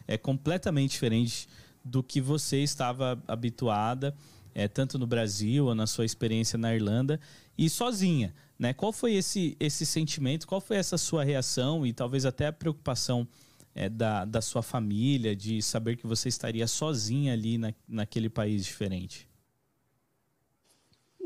[0.07, 1.47] é, é completamente diferente
[1.83, 4.15] do que você estava habituada.
[4.55, 7.19] é, tanto no Brasil ou na sua experiência na Irlanda,
[7.57, 8.33] e sozinha.
[8.57, 8.73] Né?
[8.73, 10.47] Qual foi esse, esse sentimento?
[10.47, 13.27] Qual foi essa sua reação e talvez até a preocupação
[13.75, 18.63] é, da, da sua família de saber que você estaria sozinha ali na, naquele país
[18.63, 19.27] diferente?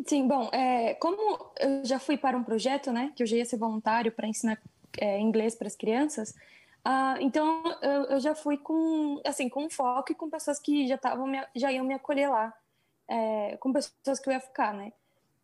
[0.05, 3.45] Sim, bom, é, como eu já fui para um projeto, né, que eu já ia
[3.45, 4.61] ser voluntário para ensinar
[4.97, 6.31] é, inglês para as crianças,
[6.85, 10.95] uh, então eu, eu, já fui com, assim, com foco e com pessoas que já
[10.95, 12.53] estavam, já iam me acolher lá,
[13.09, 14.93] é, com pessoas que eu ia ficar, né.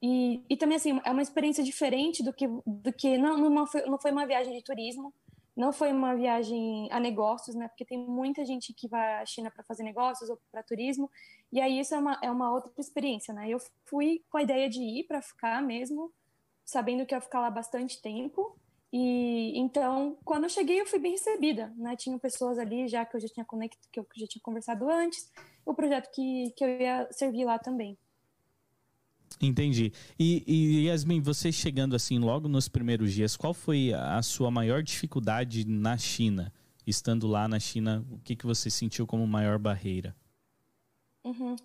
[0.02, 3.82] E, e também assim é uma experiência diferente do que do que não não foi,
[3.86, 5.14] não foi uma viagem de turismo,
[5.56, 7.68] não foi uma viagem a negócios, né?
[7.68, 11.10] Porque tem muita gente que vai à China para fazer negócios ou para turismo,
[11.52, 13.50] e aí isso é uma, é uma outra experiência, né?
[13.50, 16.12] Eu fui com a ideia de ir para ficar mesmo,
[16.66, 18.58] sabendo que eu ia ficar lá bastante tempo,
[18.98, 21.96] e então, quando eu cheguei, eu fui bem recebida, né?
[21.96, 25.32] Tinham pessoas ali já que eu já tinha conectado, que eu já tinha conversado antes,
[25.66, 27.98] o projeto que, que eu ia servir lá também.
[29.42, 29.92] Entendi.
[30.18, 34.82] E, e, Yasmin, você chegando assim logo nos primeiros dias, qual foi a sua maior
[34.82, 36.54] dificuldade na China?
[36.88, 40.16] Estando lá na China, o que, que você sentiu como maior barreira?
[41.24, 41.56] Uhum.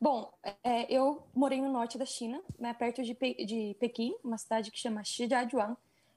[0.00, 0.32] Bom,
[0.64, 4.70] é, eu morei no norte da China, né, perto de, Pe de Pequim, uma cidade
[4.70, 5.76] que chama Shijiazhuang.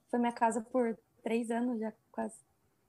[0.10, 2.36] Foi minha casa por três anos, já quase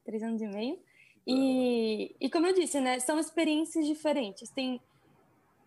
[0.04, 0.78] três anos e meio.
[1.26, 4.50] E, e como eu disse, né, são experiências diferentes.
[4.50, 4.80] Tem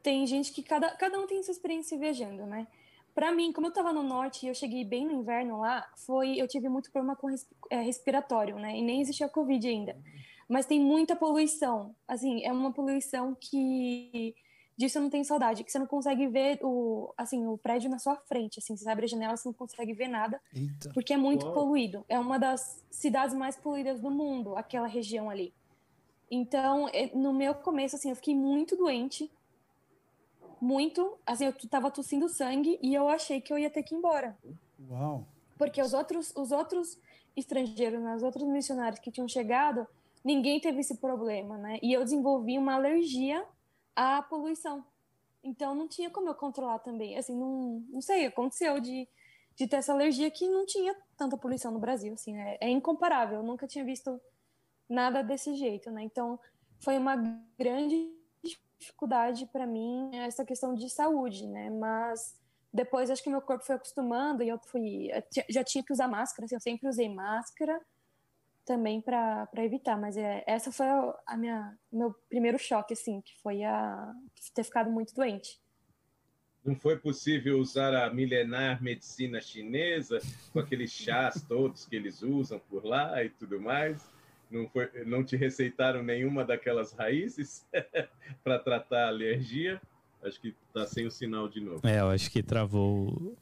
[0.02, 2.68] tem gente que cada, cada um tem sua experiência viajando, né?
[3.14, 6.40] Para mim, como eu estava no norte e eu cheguei bem no inverno lá, foi
[6.40, 7.28] eu tive muito problema com
[7.70, 8.78] é, respiratório, né?
[8.78, 9.98] E nem existia Covid ainda.
[10.48, 11.96] Mas tem muita poluição.
[12.08, 14.36] Assim, é uma poluição que
[14.78, 17.98] disso eu não tenho saudade, que você não consegue ver o, assim, o prédio na
[17.98, 20.92] sua frente, assim, você abre a janela, você não consegue ver nada, Eita.
[20.94, 21.56] porque é muito Uau.
[21.56, 22.06] poluído.
[22.08, 25.52] É uma das cidades mais poluídas do mundo, aquela região ali.
[26.30, 29.32] Então, no meu começo, assim, eu fiquei muito doente,
[30.60, 31.18] muito.
[31.26, 34.38] Assim, eu tava tossindo sangue e eu achei que eu ia ter que ir embora.
[34.90, 35.26] Uau!
[35.58, 37.00] Porque os outros, os outros
[37.36, 39.88] estrangeiros, né, os outros missionários que tinham chegado,
[40.24, 41.80] ninguém teve esse problema, né?
[41.82, 43.46] E eu desenvolvi uma alergia
[43.96, 44.84] à poluição.
[45.44, 47.18] Então não tinha como eu controlar também.
[47.18, 49.08] Assim, não, não sei, aconteceu de,
[49.56, 53.38] de ter essa alergia que não tinha tanta poluição no Brasil, assim, é, é incomparável.
[53.38, 54.20] Eu nunca tinha visto
[54.90, 56.04] nada desse jeito, né?
[56.04, 56.40] Então
[56.80, 57.16] foi uma
[57.58, 58.12] grande
[58.80, 61.70] dificuldade para mim essa questão de saúde, né?
[61.70, 62.36] Mas
[62.74, 65.10] depois acho que meu corpo foi acostumando e eu fui
[65.50, 67.80] já tinha que usar máscara, assim, eu sempre usei máscara
[68.66, 70.86] também para evitar, mas é, essa foi
[71.26, 74.14] a minha meu primeiro choque assim, que foi a
[74.54, 75.60] ter ficado muito doente.
[76.66, 80.20] Não foi possível usar a milenar medicina chinesa
[80.52, 84.17] com aqueles chás todos que eles usam por lá e tudo mais?
[84.50, 87.66] Não, foi, não te receitaram nenhuma daquelas raízes
[88.44, 89.82] para tratar a alergia.
[90.24, 91.88] Acho que está sem o sinal de novo.
[91.88, 93.36] É, eu acho que travou.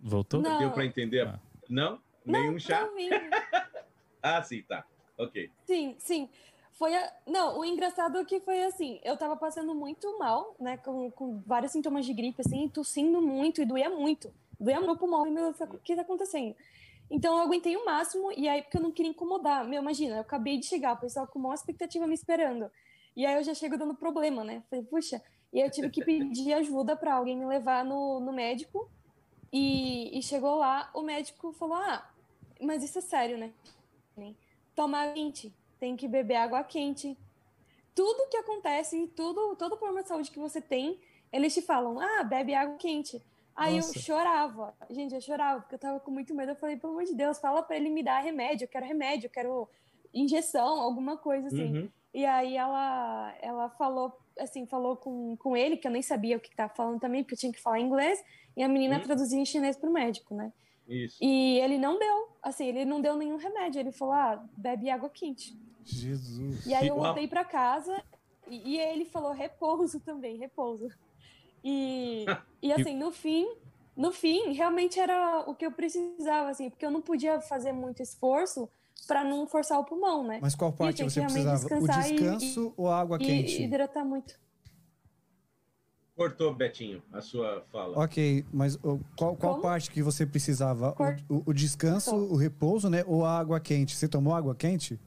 [0.00, 0.40] Voltou?
[0.40, 0.58] Não.
[0.58, 1.26] Deu para entender?
[1.26, 1.38] Ah.
[1.68, 2.00] Não?
[2.24, 2.88] Nenhum chá?
[4.22, 4.84] ah, sim, tá.
[5.18, 5.50] Ok.
[5.64, 6.28] Sim, sim.
[6.72, 7.12] Foi a...
[7.26, 11.40] Não, o engraçado é que foi assim, eu tava passando muito mal, né, com, com
[11.46, 14.32] vários sintomas de gripe, assim, tossindo muito e doía muito.
[14.58, 16.56] Doía no pulmão, e meu, o que tá acontecendo?
[17.12, 19.68] Então eu aguentei o máximo, e aí, porque eu não queria incomodar.
[19.68, 22.70] Meu, imagina, eu acabei de chegar, o pessoal com maior expectativa me esperando.
[23.14, 24.62] E aí eu já chego dando problema, né?
[24.70, 25.22] Falei, puxa.
[25.52, 28.90] E aí eu tive que pedir ajuda para alguém me levar no, no médico.
[29.52, 32.10] E, e, chegou lá, o médico falou: Ah,
[32.58, 33.52] mas isso é sério, né?
[34.74, 37.18] Tomar quente, tem que beber água quente.
[37.94, 40.98] Tudo que acontece, tudo, todo problema de saúde que você tem,
[41.30, 43.22] eles te falam: Ah, bebe água quente.
[43.54, 43.98] Aí Nossa.
[43.98, 44.74] eu chorava.
[44.90, 46.52] Gente, eu chorava, porque eu tava com muito medo.
[46.52, 48.64] Eu falei, pelo amor de Deus, fala pra ele me dar remédio.
[48.64, 49.68] Eu quero remédio, eu quero
[50.12, 51.78] injeção, alguma coisa assim.
[51.78, 51.88] Uhum.
[52.14, 56.40] E aí ela, ela falou, assim, falou com, com ele, que eu nem sabia o
[56.40, 58.22] que tava falando também, porque eu tinha que falar inglês.
[58.56, 59.02] E a menina uhum.
[59.02, 60.52] traduzia em chinês pro médico, né?
[60.88, 61.16] Isso.
[61.22, 63.80] E ele não deu, assim, ele não deu nenhum remédio.
[63.80, 65.56] Ele falou, ah, bebe água quente.
[65.84, 66.66] Jesus.
[66.66, 68.02] E aí eu voltei para casa
[68.48, 70.88] e, e ele falou repouso também, repouso.
[71.64, 72.24] E,
[72.62, 73.46] e assim, no fim,
[73.96, 78.02] no fim, realmente era o que eu precisava, assim, porque eu não podia fazer muito
[78.02, 78.68] esforço
[79.06, 80.38] para não forçar o pulmão, né?
[80.40, 81.66] Mas qual parte você precisava?
[81.76, 83.60] O descanso e, ou a água e, quente?
[83.60, 84.40] E hidratar muito.
[86.14, 87.98] Cortou, Betinho, a sua fala.
[87.98, 88.78] Ok, mas
[89.16, 90.94] qual, qual parte que você precisava?
[91.28, 92.32] O, o, descanso, Cortou.
[92.32, 93.02] o repouso, né?
[93.06, 93.96] Ou a água quente?
[93.96, 95.00] Você tomou água quente?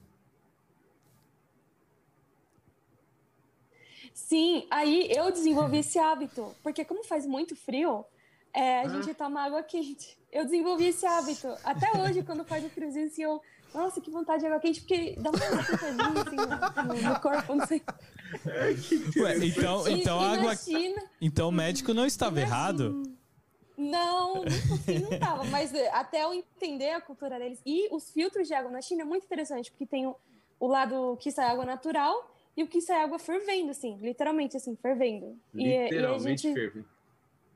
[4.15, 8.06] Sim, aí eu desenvolvi esse hábito, porque como faz muito frio,
[8.54, 10.17] é, a gente toma água quente.
[10.32, 11.54] Eu desenvolvi esse hábito.
[11.65, 13.41] Até hoje, quando faz o friozinho, assim, eu.
[13.73, 17.67] Nossa, que vontade de água quente, porque dá uma esquentadinha assim no, no, corpo, não
[17.67, 17.82] sei.
[19.21, 20.56] Ué, então, então e, água.
[20.56, 23.04] China, então o médico não estava errado?
[23.78, 25.43] Não, assim, não estava.
[25.43, 27.62] Mas eh, até eu entender a cultura deles.
[27.65, 30.15] E os filtros de água na China é muito interessante, porque tem o,
[30.58, 34.76] o lado que sai água natural e o que sai água fervendo, assim, literalmente, assim,
[34.76, 35.38] fervendo.
[35.54, 36.86] Literalmente e, e a gente, fervendo.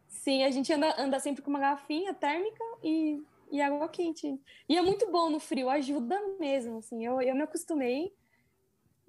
[0.08, 4.40] Sim, a gente anda, anda sempre com uma garrafinha térmica e, e água quente.
[4.68, 7.06] E é muito bom no frio, ajuda mesmo, assim.
[7.06, 8.14] Eu, eu me acostumei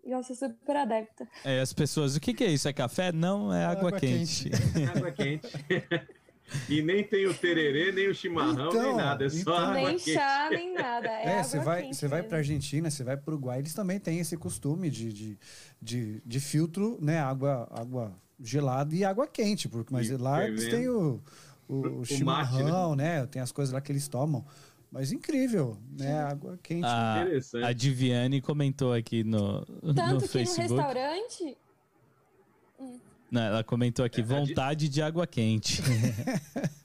[0.05, 1.29] e eu sou super adepta.
[1.44, 2.68] É, as pessoas, o que, que é isso?
[2.68, 3.11] É café?
[3.12, 4.50] Não, é água, água quente.
[4.50, 4.85] quente.
[4.96, 5.48] água quente.
[6.68, 9.24] E nem tem o tererê, nem o chimarrão, então, nem nada.
[9.24, 10.12] É só então, água nem quente.
[10.12, 11.08] chá, nem nada.
[11.08, 13.98] É, é você vai, você vai para Argentina, você vai para o Uruguai, eles também
[13.98, 15.38] têm esse costume de, de,
[15.80, 17.18] de, de filtro, né?
[17.20, 21.20] Água, água gelada e água quente, porque mas e lá eles têm o,
[21.68, 23.20] o, o chimarrão, né?
[23.20, 23.26] né?
[23.26, 24.44] Tem as coisas lá que eles tomam.
[24.90, 26.20] Mas incrível, né?
[26.22, 26.84] Água quente.
[26.84, 27.24] A,
[27.64, 30.68] a Diviane comentou aqui no, Tanto no Facebook.
[30.68, 31.58] Tanto que no restaurante...
[32.80, 33.10] Hum.
[33.31, 35.83] Não, ela comentou aqui, vontade de água quente.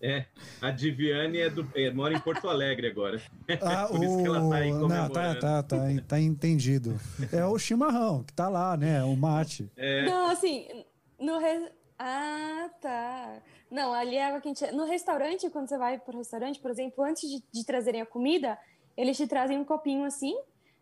[0.08, 0.24] É,
[0.62, 3.20] a Diviane é do, é, mora em Porto Alegre agora.
[3.60, 4.04] Ah, Por o...
[4.04, 5.78] isso que ela tá aí Não, tá, tá, tá,
[6.08, 7.02] tá entendido.
[7.32, 9.04] É o chimarrão que tá lá, né?
[9.04, 9.68] O mate.
[9.76, 10.06] É.
[10.06, 10.68] Não, assim,
[11.20, 11.40] no...
[11.40, 11.72] Re...
[11.98, 13.42] Ah, tá.
[13.72, 14.64] Não, ali é água quente.
[14.74, 18.60] No restaurante, quando você vai pro restaurante, por exemplo, antes de, de trazerem a comida,
[18.96, 20.36] eles te trazem um copinho assim,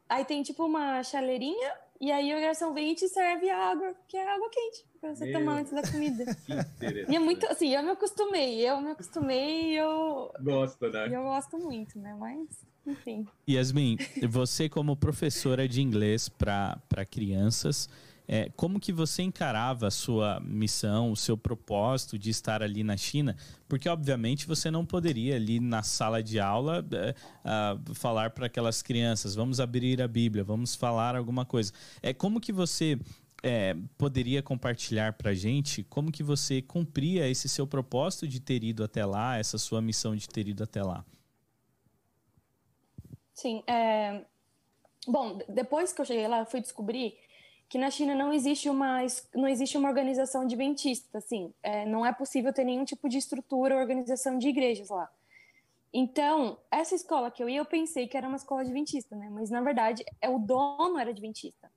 [0.08, 3.95] aí tem tipo uma chaleirinha e aí o garçom vem e te serve a água,
[4.08, 5.39] que é água quente, pra você Meu.
[5.39, 6.23] tomar antes da comida.
[7.09, 10.31] e é muito, assim, eu me acostumei, eu me acostumei e eu...
[10.41, 11.09] Gosto, né?
[11.09, 12.15] E eu gosto muito, né?
[12.17, 12.47] Mas,
[12.87, 13.27] enfim.
[13.47, 13.97] Yasmin,
[14.29, 17.89] você como professora de inglês para crianças,
[18.25, 22.95] é, como que você encarava a sua missão, o seu propósito de estar ali na
[22.95, 23.35] China?
[23.67, 27.13] Porque, obviamente, você não poderia ali na sala de aula é,
[27.93, 31.73] falar para aquelas crianças, vamos abrir a Bíblia, vamos falar alguma coisa.
[32.01, 32.97] É, como que você
[33.43, 38.84] é, poderia compartilhar para gente como que você cumpria esse seu propósito de ter ido
[38.84, 41.06] até lá, essa sua missão de ter ido até lá?
[43.34, 44.23] Sim, é...
[45.06, 47.17] bom, depois que eu cheguei lá, eu fui descobrir
[47.67, 48.99] que na China não existe uma,
[49.34, 53.75] não existe uma organização adventista, assim, é, não é possível ter nenhum tipo de estrutura
[53.75, 55.12] ou organização de igrejas lá.
[55.91, 59.29] Então, essa escola que eu ia, eu pensei que era uma escola adventista, né?
[59.29, 61.71] Mas, na verdade, é o dono era adventista.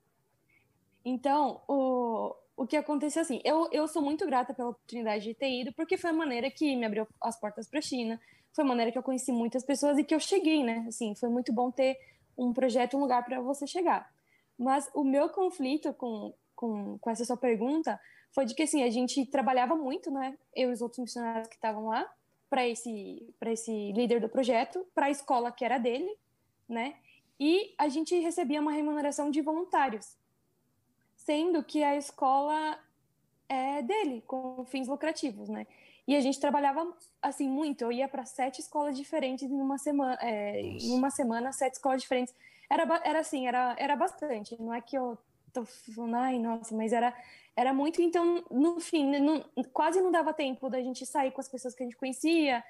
[1.09, 5.49] Então, o, o que aconteceu assim, eu, eu sou muito grata pela oportunidade de ter
[5.49, 8.21] ido, porque foi a maneira que me abriu as portas para a China,
[8.53, 10.85] foi a maneira que eu conheci muitas pessoas e que eu cheguei, né?
[10.89, 11.97] Assim, foi muito bom ter
[12.37, 14.13] um projeto, um lugar para você chegar.
[14.59, 18.01] Mas o meu conflito com, com, com essa sua pergunta
[18.33, 20.37] foi de que, assim, a gente trabalhava muito, né?
[20.57, 22.05] Eu e os outros missionários que estavam lá,
[22.51, 26.13] para esse, esse líder do projeto, para a escola que era dele,
[26.69, 26.97] né?
[27.39, 30.17] E a gente recebia uma remuneração de voluntários,
[31.27, 32.79] sendo que a escola
[33.49, 35.67] é dele, com fins lucrativos, né?
[36.07, 37.83] E a gente trabalhava assim muito.
[37.83, 42.01] Eu ia para sete escolas diferentes em uma semana, é, em uma semana, sete escolas
[42.01, 42.33] diferentes.
[42.71, 44.57] Era, era assim, era, era bastante.
[44.61, 45.19] Não é que eu
[45.53, 47.13] tô falando, ai, nossa, mas era,
[47.57, 48.01] era muito.
[48.01, 51.83] Então, no fim, não, quase não dava tempo da gente sair com as pessoas que
[51.83, 52.63] a gente conhecia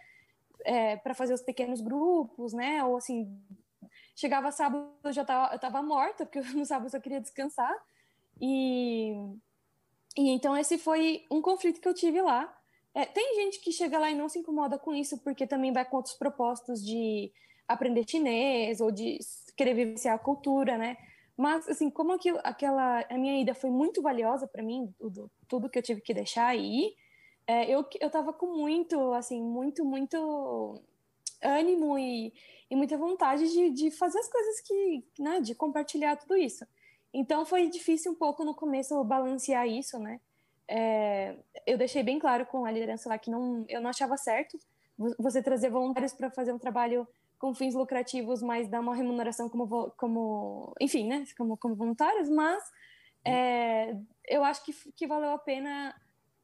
[0.64, 2.83] é, para fazer os pequenos grupos, né?
[2.85, 3.38] Ou assim,
[4.14, 7.75] chegava sábado, eu já tava, eu tava morta, porque no sábado eu só queria descansar.
[8.40, 9.12] E,
[10.16, 12.53] e então esse foi um conflito que eu tive lá.
[12.94, 15.85] É, tem gente que chega lá e não se incomoda com isso, porque também vai
[15.85, 17.31] com outros propósitos de
[17.68, 19.18] aprender chinês ou de
[19.57, 20.96] querer vivenciar a cultura, né?
[21.37, 23.05] Mas, assim, como aquilo, aquela...
[23.11, 26.46] A minha ida foi muito valiosa para mim, tudo, tudo que eu tive que deixar
[26.46, 26.94] aí,
[27.46, 30.82] é, eu, eu tava com muito, assim, muito, muito
[31.43, 32.32] ânimo e,
[32.68, 36.66] e muita vontade de, de fazer as coisas que, né, de compartilhar tudo isso.
[37.13, 40.21] Então, foi difícil um pouco no começo balancear isso, né?
[40.69, 41.37] É,
[41.67, 44.59] eu deixei bem claro com a liderança lá que não, eu não achava certo
[45.19, 47.07] você trazer voluntários para fazer um trabalho
[47.39, 52.63] com fins lucrativos, mas dar uma remuneração como, como enfim, né, como, como voluntários, mas
[53.25, 53.95] é,
[54.27, 55.95] eu acho que, que valeu a pena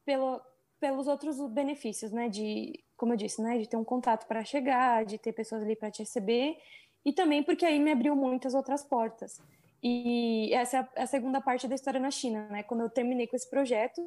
[0.05, 0.41] pelo,
[0.79, 5.05] pelos outros benefícios, né, de, como eu disse, né, de ter um contato para chegar,
[5.07, 6.59] de ter pessoas ali para te receber,
[7.05, 9.41] e também porque aí me abriu muitas outras portas.
[9.83, 13.35] E essa é a segunda parte da história na China, né, quando eu terminei com
[13.35, 14.01] esse projeto,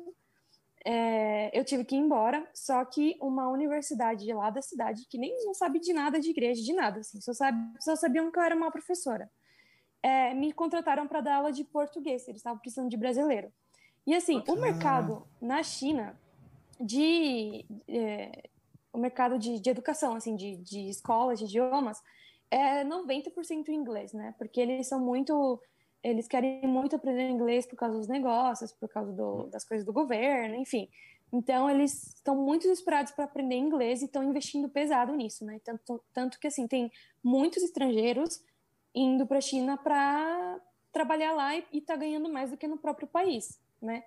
[0.86, 5.36] é, eu tive que ir embora, só que uma universidade lá da cidade, que nem
[5.43, 8.43] não sabe de nada de igreja, de nada, assim, só, sabe, só sabiam que eu
[8.43, 9.30] era uma professora,
[10.01, 13.51] é, me contrataram para dar aula de português, eles estavam precisando de brasileiro.
[14.05, 16.15] E assim, o mercado na China
[16.80, 17.65] de.
[17.88, 18.49] É,
[18.93, 22.01] o mercado de, de educação, assim, de, de escolas, de idiomas,
[22.51, 24.33] é 90% inglês, né?
[24.37, 25.61] Porque eles são muito
[26.03, 29.91] eles querem muito aprender inglês por causa dos negócios, por causa do, das coisas do
[29.91, 30.87] governo, enfim.
[31.33, 35.59] Então, eles estão muito desesperados para aprender inglês e estão investindo pesado nisso, né?
[35.63, 36.91] Tanto, tanto que, assim, tem
[37.23, 38.39] muitos estrangeiros
[38.93, 40.61] indo para a China para
[40.93, 44.03] trabalhar lá e tá ganhando mais do que no próprio país, né?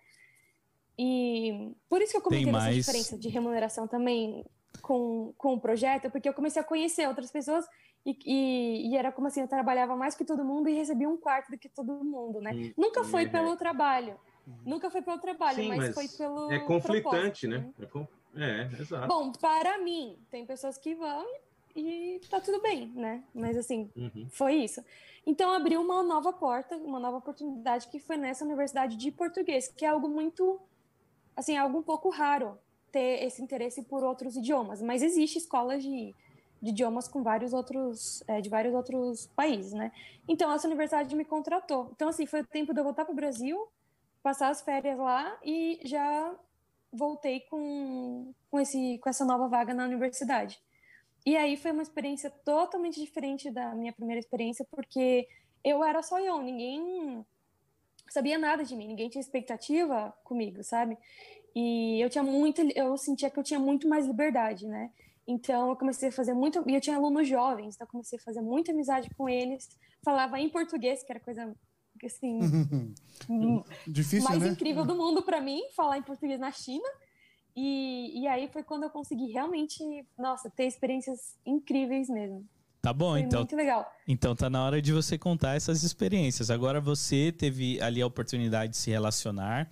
[0.97, 2.67] E por isso que eu comentei mais...
[2.67, 4.45] essa diferença de remuneração também
[4.81, 7.67] com, com o projeto, porque eu comecei a conhecer outras pessoas
[8.05, 11.17] e, e, e, era como assim, eu trabalhava mais que todo mundo e recebia um
[11.17, 12.53] quarto do que todo mundo, né?
[12.53, 14.19] Hum, Nunca foi é, pelo trabalho.
[14.47, 14.57] Uhum.
[14.65, 16.51] Nunca foi pelo trabalho, Sim, mas, mas, foi pelo.
[16.51, 17.71] É conflitante, né?
[17.79, 17.89] né?
[18.35, 19.09] É, é, exato.
[19.09, 21.27] Bom, para mim, tem pessoas que vão
[21.77, 23.23] e tá tudo bem, né?
[23.35, 24.27] Mas assim, uhum.
[24.31, 24.83] foi isso.
[25.27, 29.85] Então abriu uma nova porta, uma nova oportunidade que foi nessa universidade de português, que
[29.85, 30.59] é algo muito,
[31.37, 32.59] assim, algo um pouco raro
[32.91, 36.15] ter esse interesse por outros idiomas, mas existe escolas de
[36.61, 39.93] de idiomas com vários outros, é, de vários outros países, né?
[40.27, 41.91] Então, essa universidade me contratou.
[41.95, 43.69] Então, assim, foi o tempo de eu voltar para o Brasil,
[44.23, 46.35] passar as férias lá e já
[46.93, 50.61] voltei com, com, esse, com essa nova vaga na universidade.
[51.25, 55.29] E aí foi uma experiência totalmente diferente da minha primeira experiência, porque
[55.63, 57.25] eu era só eu, ninguém
[58.09, 60.97] sabia nada de mim, ninguém tinha expectativa comigo, sabe?
[61.55, 64.91] E eu tinha muito, eu sentia que eu tinha muito mais liberdade, né?
[65.29, 68.23] Então eu comecei a fazer muito, e eu tinha alunos jovens, então eu comecei a
[68.23, 69.69] fazer muita amizade com eles.
[70.03, 71.55] Falava em português, que era coisa
[72.03, 72.95] assim
[73.87, 74.49] difícil, mais né?
[74.49, 76.89] incrível do mundo para mim, falar em português na China.
[77.55, 79.83] E, e aí foi quando eu consegui realmente,
[80.17, 82.47] nossa, ter experiências incríveis mesmo.
[82.81, 83.41] Tá bom, foi então.
[83.41, 83.87] Muito legal.
[84.07, 86.51] Então tá na hora de você contar essas experiências.
[86.51, 89.69] Agora você teve ali a oportunidade de se relacionar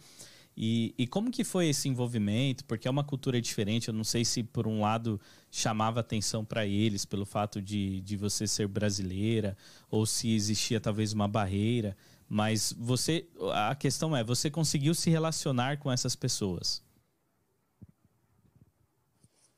[0.56, 2.64] e, e como que foi esse envolvimento?
[2.64, 3.88] Porque é uma cultura diferente.
[3.88, 8.16] Eu não sei se, por um lado, chamava atenção para eles pelo fato de, de
[8.16, 9.54] você ser brasileira,
[9.90, 11.94] ou se existia talvez uma barreira.
[12.26, 16.82] Mas você, a questão é, você conseguiu se relacionar com essas pessoas?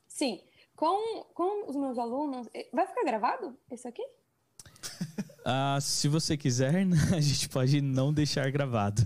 [0.05, 0.41] Sim.
[0.75, 2.47] Com, com os meus alunos.
[2.53, 4.03] Eh, vai ficar gravado esse aqui?
[5.51, 6.75] Ah, se você quiser,
[7.15, 9.01] a gente pode não deixar gravado.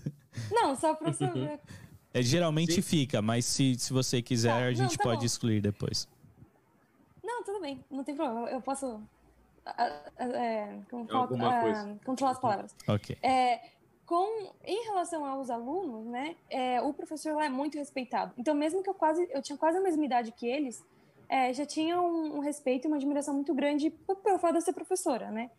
[0.52, 1.60] Não, só para saber
[2.14, 2.82] é, geralmente Sim.
[2.82, 5.26] fica, mas se, se você quiser, tá, a gente não, tá pode bom.
[5.26, 6.08] excluir depois.
[7.24, 8.50] Não, tudo bem, não tem problema.
[8.50, 9.02] Eu posso.
[10.18, 12.76] É, como fala, controlar as palavras.
[12.88, 13.18] Ok.
[13.24, 13.62] É,
[14.06, 18.34] com, em relação aos alunos, né, é, o professor lá é muito respeitado.
[18.38, 20.86] Então, mesmo que eu quase, eu tinha quase a mesma idade que eles,
[21.30, 23.90] é, já tinha um, um, respeito e uma admiração muito grande
[24.24, 25.50] pelo fato de eu ser professora, né?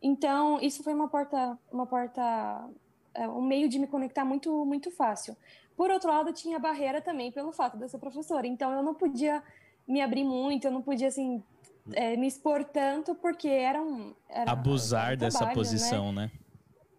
[0.00, 2.70] Então, isso foi uma porta, uma porta,
[3.14, 5.36] é, um meio de me conectar muito, muito fácil.
[5.82, 8.46] Por outro lado, tinha barreira também pelo fato de eu ser professora.
[8.46, 9.42] Então, eu não podia
[9.84, 11.42] me abrir muito, eu não podia, assim,
[11.92, 14.14] é, me expor tanto, porque era um.
[14.28, 16.26] Era, Abusar era um dessa trabalho, posição, né?
[16.26, 16.30] né?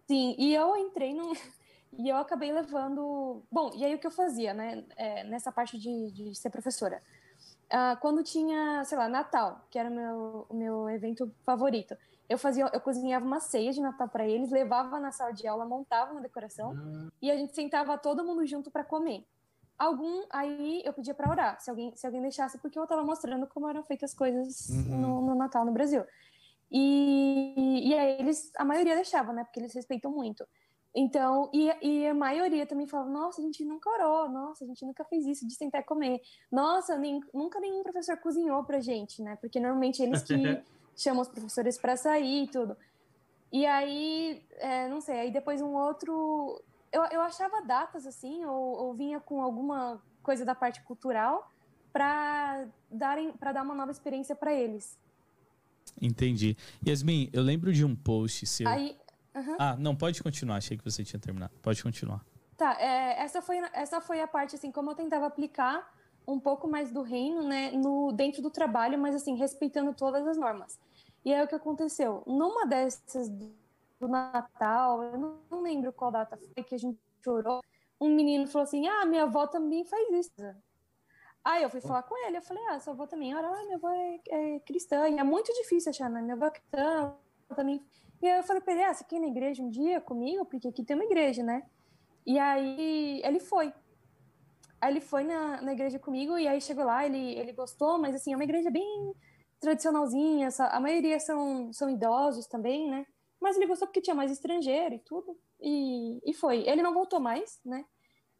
[0.06, 1.32] Sim, e eu entrei num.
[1.96, 3.42] E eu acabei levando.
[3.50, 4.84] Bom, e aí o que eu fazia, né?
[4.96, 7.00] É, nessa parte de, de ser professora.
[7.66, 11.96] Uh, quando tinha, sei lá, Natal, que era o meu, o meu evento favorito,
[12.28, 15.64] eu fazia, eu cozinhava uma ceia de Natal para eles, levava na sala de aula,
[15.64, 17.10] montava uma decoração uhum.
[17.20, 19.26] e a gente sentava todo mundo junto para comer.
[19.78, 23.46] Algum aí eu pedia para orar, se alguém se alguém deixasse, porque eu estava mostrando
[23.46, 25.00] como eram feitas as coisas uhum.
[25.00, 26.04] no, no, Natal no Brasil.
[26.70, 29.44] E, e aí eles, a maioria deixava, né?
[29.44, 30.46] Porque eles respeitam muito.
[30.96, 34.84] Então, e, e, a maioria também falava, nossa, a gente nunca orou, nossa, a gente
[34.86, 36.20] nunca fez isso de sentar e comer.
[36.50, 39.36] Nossa, nem, nunca nenhum professor cozinhou pra gente, né?
[39.40, 40.34] Porque normalmente eles que
[40.96, 42.76] chama os professores para sair e tudo.
[43.52, 46.60] E aí, é, não sei, aí depois um outro.
[46.92, 51.50] Eu, eu achava datas assim, ou, ou vinha com alguma coisa da parte cultural
[51.92, 54.98] para darem para dar uma nova experiência para eles.
[56.00, 56.56] Entendi.
[56.86, 58.68] Yasmin, eu lembro de um post seu.
[58.68, 58.96] Aí,
[59.58, 61.52] Ah, não, pode continuar, achei que você tinha terminado.
[61.62, 62.24] Pode continuar.
[62.56, 65.93] Tá, é, essa, foi, essa foi a parte, assim, como eu tentava aplicar
[66.26, 70.36] um pouco mais do reino, né, no, dentro do trabalho, mas assim, respeitando todas as
[70.36, 70.78] normas.
[71.24, 72.22] E aí o que aconteceu?
[72.26, 77.60] Numa dessas do Natal, eu não, lembro qual data foi que a gente chorou,
[78.00, 80.54] um menino falou assim: Ah, minha avó também faz isso.
[81.44, 83.76] Aí eu fui falar com ele, eu falei, ah, sua avó também, ora, ah, minha
[83.76, 86.22] avó é, é, cristã, e é muito difícil achar, né?
[86.22, 87.14] Minha avó é cristã
[87.54, 87.84] também.
[88.22, 90.46] E aí eu falei ele, ah, você quer ir na igreja um dia comigo?
[90.46, 91.62] Porque aqui tem uma igreja, né?
[92.24, 93.74] E aí ele foi.
[94.84, 98.14] Aí ele foi na, na igreja comigo e aí chegou lá, ele, ele gostou, mas
[98.14, 99.14] assim, é uma igreja bem
[99.58, 103.06] tradicionalzinha, a maioria são, são idosos também, né?
[103.40, 106.68] Mas ele gostou porque tinha mais estrangeiro e tudo, e, e foi.
[106.68, 107.82] Ele não voltou mais, né?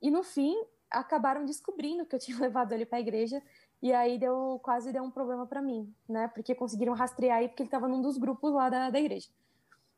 [0.03, 0.55] E no fim,
[0.91, 3.43] acabaram descobrindo que eu tinha levado ele para a igreja
[3.81, 6.29] E aí deu quase deu um problema para mim, né?
[6.29, 9.31] Porque conseguiram rastrear aí porque ele estava num dos grupos lá da, da igreja.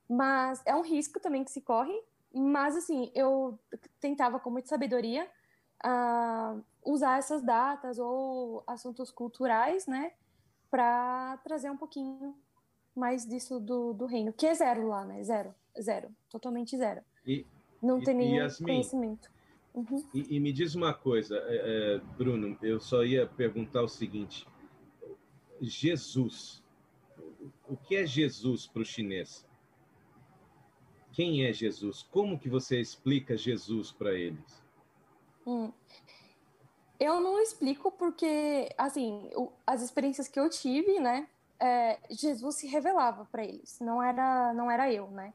[0.08, 2.00] Mas é um risco também que se corre.
[2.32, 3.58] Mas assim, eu
[3.98, 5.28] tentava com muita sabedoria
[5.84, 10.12] uh, usar essas datas ou assuntos culturais, né?
[10.70, 12.34] Para trazer um pouquinho
[12.94, 15.22] mais disso do, do reino, que é zero lá, né?
[15.22, 17.02] Zero, zero, totalmente zero.
[17.26, 17.44] E,
[17.82, 19.30] Não tem nenhum Yasmin, conhecimento.
[19.74, 20.08] Uhum.
[20.14, 24.46] E, e, me diz uma coisa, é, é, Bruno, eu só ia perguntar o seguinte:
[25.60, 26.64] Jesus,
[27.68, 29.46] o que é Jesus para o chinês?
[31.12, 32.02] Quem é Jesus?
[32.02, 34.65] Como que você explica Jesus para eles?
[35.46, 35.72] Hum.
[36.98, 39.30] Eu não explico porque, assim,
[39.66, 41.28] as experiências que eu tive, né?
[41.60, 45.32] É, Jesus se revelava para eles, não era, não era eu, né?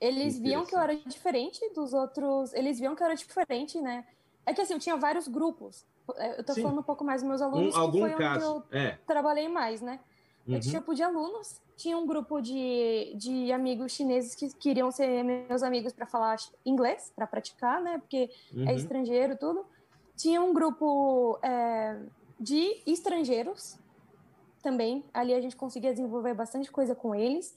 [0.00, 2.54] Eles viam que eu era diferente dos outros.
[2.54, 4.06] Eles viam que eu era diferente, né?
[4.46, 5.84] É que assim, eu tinha vários grupos.
[6.36, 6.62] Eu tô Sim.
[6.62, 8.64] falando um pouco mais dos meus alunos, um, que foi caso.
[8.72, 8.98] eu é.
[9.06, 10.00] trabalhei mais, né?
[10.46, 10.54] Uhum.
[10.54, 15.62] Eu tipo de alunos, tinha um grupo de, de amigos chineses que queriam ser meus
[15.62, 17.98] amigos para falar inglês, para praticar, né?
[17.98, 18.68] Porque é uhum.
[18.68, 19.64] é estrangeiro tudo.
[20.16, 21.98] Tinha um grupo é,
[22.38, 23.78] de estrangeiros
[24.62, 25.04] também.
[25.12, 27.56] Ali a gente conseguia desenvolver bastante coisa com eles.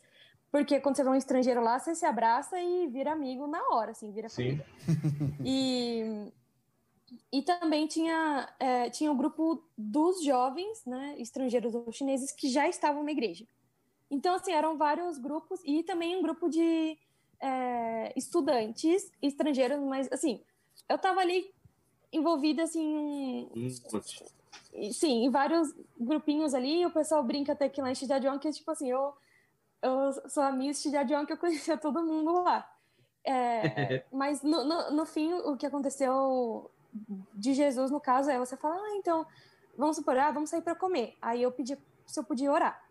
[0.51, 3.91] Porque quando você vê um estrangeiro lá, você se abraça e vira amigo na hora,
[3.91, 4.65] assim, vira família.
[5.43, 6.31] e,
[7.31, 12.67] e também tinha, é, tinha o grupo dos jovens, né, estrangeiros ou chineses, que já
[12.67, 13.45] estavam na igreja.
[14.09, 16.97] Então, assim, eram vários grupos e também um grupo de
[17.39, 20.41] é, estudantes estrangeiros, mas, assim,
[20.87, 21.51] eu tava ali
[22.11, 23.49] envolvida, assim...
[23.55, 28.51] Um, sim, em vários grupinhos ali, o pessoal brinca até que lá em Xijadion, que,
[28.51, 29.13] tipo assim, eu
[29.83, 32.67] eu sou a Miss Jadion que eu conhecia todo mundo lá.
[33.25, 36.71] É, mas no, no, no, fim, o que aconteceu
[37.33, 39.25] de Jesus, no caso, é você falar, ah, então,
[39.77, 41.15] vamos supor, ah, vamos sair para comer.
[41.21, 42.81] Aí eu pedi se eu podia orar.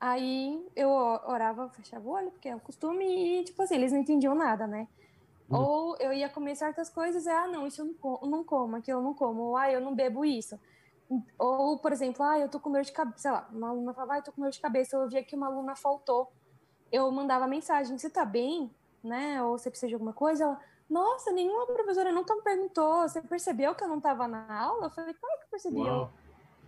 [0.00, 4.00] Aí eu orava, fechava o olho, porque é o costume, e tipo assim, eles não
[4.00, 4.88] entendiam nada, né?
[5.50, 5.56] Hum.
[5.56, 8.76] Ou eu ia comer certas coisas, e, ah, não, isso eu não, como, não como,
[8.76, 10.58] aquilo eu não como, ou, ah, eu não bebo isso.
[11.38, 14.14] Ou, por exemplo, ah, eu tô com dor de cabeça, sei lá, uma aluna falava,
[14.14, 16.32] ah, eu tô com dor de cabeça, eu via que uma aluna faltou
[16.92, 18.70] eu mandava mensagem, você tá bem?
[19.02, 19.42] Né?
[19.42, 20.44] Ou você precisa de alguma coisa?
[20.44, 20.60] Ela,
[20.92, 23.08] nossa, nenhuma professora nunca me perguntou.
[23.08, 24.86] Você percebeu que eu não estava na aula?
[24.86, 25.80] Eu falei, claro que percebi.
[25.80, 26.10] Eu,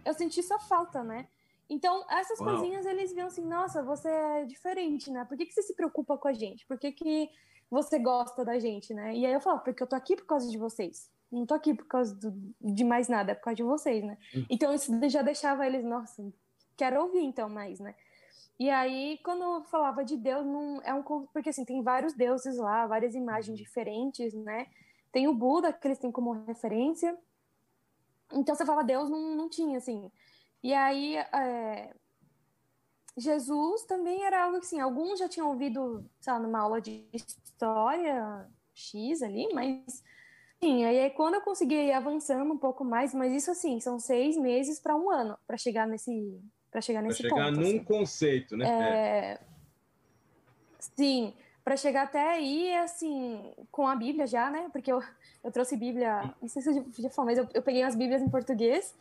[0.03, 1.29] eu senti sua falta, né?
[1.69, 2.49] Então, essas Uau.
[2.49, 5.27] coisinhas eles viam assim, nossa, você é diferente, né?
[5.27, 6.67] Por que, que você se preocupa com a gente?
[6.67, 7.29] Por que, que
[7.71, 9.15] você gosta da gente, né?
[9.15, 11.11] E aí eu falo, porque eu tô aqui por causa de vocês.
[11.31, 14.17] Não tô aqui por causa do, de mais nada, é por causa de vocês, né?
[14.35, 14.47] Hum.
[14.49, 16.25] Então, isso já deixava eles, nossa,
[16.79, 17.95] quero ouvir então mais, né?
[18.59, 22.57] E aí, quando eu falava de Deus, não é um porque assim tem vários deuses
[22.57, 24.69] lá, várias imagens diferentes, né?
[25.11, 27.17] Tem o Buda que eles têm como referência.
[28.33, 30.11] Então você fala Deus não, não tinha assim.
[30.63, 31.95] E aí é...
[33.17, 34.81] Jesus também era algo assim.
[34.81, 40.03] Alguns já tinham ouvido, sei lá, numa aula de história X ali, mas
[40.63, 40.85] sim.
[40.85, 44.81] Aí quando eu consegui ir avançando um pouco mais, mas isso assim são seis meses
[44.81, 46.41] para um ano para chegar nesse
[46.75, 47.55] para chegar nesse pra chegar ponto.
[47.55, 47.85] chegar num assim.
[47.85, 48.67] conceito, né?
[48.67, 49.41] É...
[50.81, 51.33] Sim,
[51.65, 54.69] para chegar até aí, assim, com a Bíblia já, né?
[54.73, 55.01] Porque eu,
[55.45, 58.21] eu trouxe Bíblia, não sei se eu já falei, mas eu, eu peguei as Bíblias
[58.21, 58.93] em português,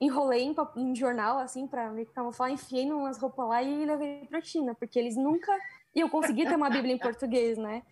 [0.00, 4.40] enrolei em, em jornal, assim, para me camuflar, enfiei umas roupas lá e levei pra
[4.40, 5.52] China, porque eles nunca.
[5.94, 7.82] E eu consegui ter uma Bíblia em português, né?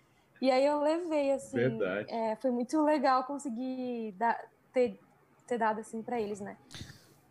[0.41, 1.59] E aí eu levei, assim.
[1.59, 2.11] Verdade.
[2.11, 4.43] É, foi muito legal conseguir dar,
[4.73, 4.99] ter,
[5.47, 6.57] ter dado, assim, para eles, né?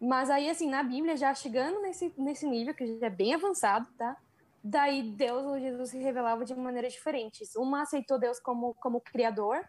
[0.01, 3.87] Mas aí, assim, na Bíblia, já chegando nesse, nesse nível, que já é bem avançado,
[3.95, 4.17] tá?
[4.63, 7.55] Daí Deus ou Jesus se revelava de maneiras diferentes.
[7.55, 9.63] Uma aceitou Deus como, como criador,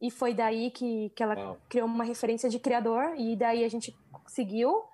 [0.00, 1.58] e foi daí que, que ela Uau.
[1.66, 4.84] criou uma referência de criador, e daí a gente seguiu.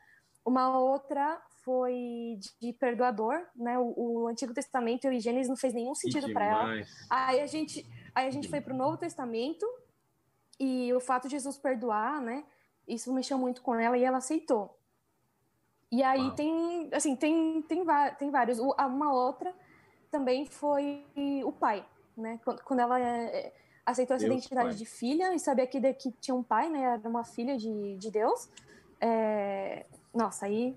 [0.44, 3.76] Uma outra foi de, de perdoador, né?
[3.76, 6.86] O, o, Antigo Testamento e Gênesis não fez nenhum sentido para ela.
[7.10, 7.84] Aí a gente,
[8.14, 9.66] aí a gente foi para o Novo Testamento,
[10.60, 12.44] e o fato de Jesus perdoar, né?
[12.86, 14.75] Isso mexeu muito com ela e ela aceitou.
[15.90, 16.34] E aí Uau.
[16.34, 17.84] tem, assim, tem, tem,
[18.18, 18.58] tem vários.
[18.58, 19.54] Uma outra
[20.10, 21.04] também foi
[21.44, 21.84] o pai,
[22.16, 22.40] né?
[22.64, 23.52] Quando ela é,
[23.84, 24.76] aceitou essa Deus identidade pai.
[24.76, 26.82] de filha e sabia que, que tinha um pai, né?
[26.82, 28.48] Era uma filha de, de Deus.
[29.00, 29.86] É...
[30.12, 30.76] Nossa, aí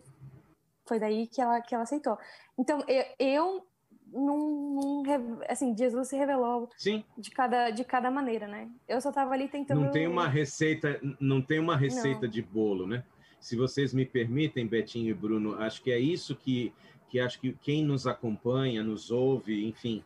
[0.85, 2.17] foi daí que ela, que ela aceitou.
[2.57, 3.67] Então, eu, eu
[4.11, 4.37] não,
[4.73, 5.03] não,
[5.47, 7.03] assim, Jesus se revelou Sim.
[7.17, 8.69] de cada de cada maneira, né?
[8.87, 12.29] Eu só tava ali tentando Não tem uma receita, não tem uma receita não.
[12.29, 13.03] de bolo, né?
[13.39, 16.73] Se vocês me permitem, Betinho e Bruno, acho que é isso que,
[17.09, 20.03] que acho que quem nos acompanha, nos ouve, enfim,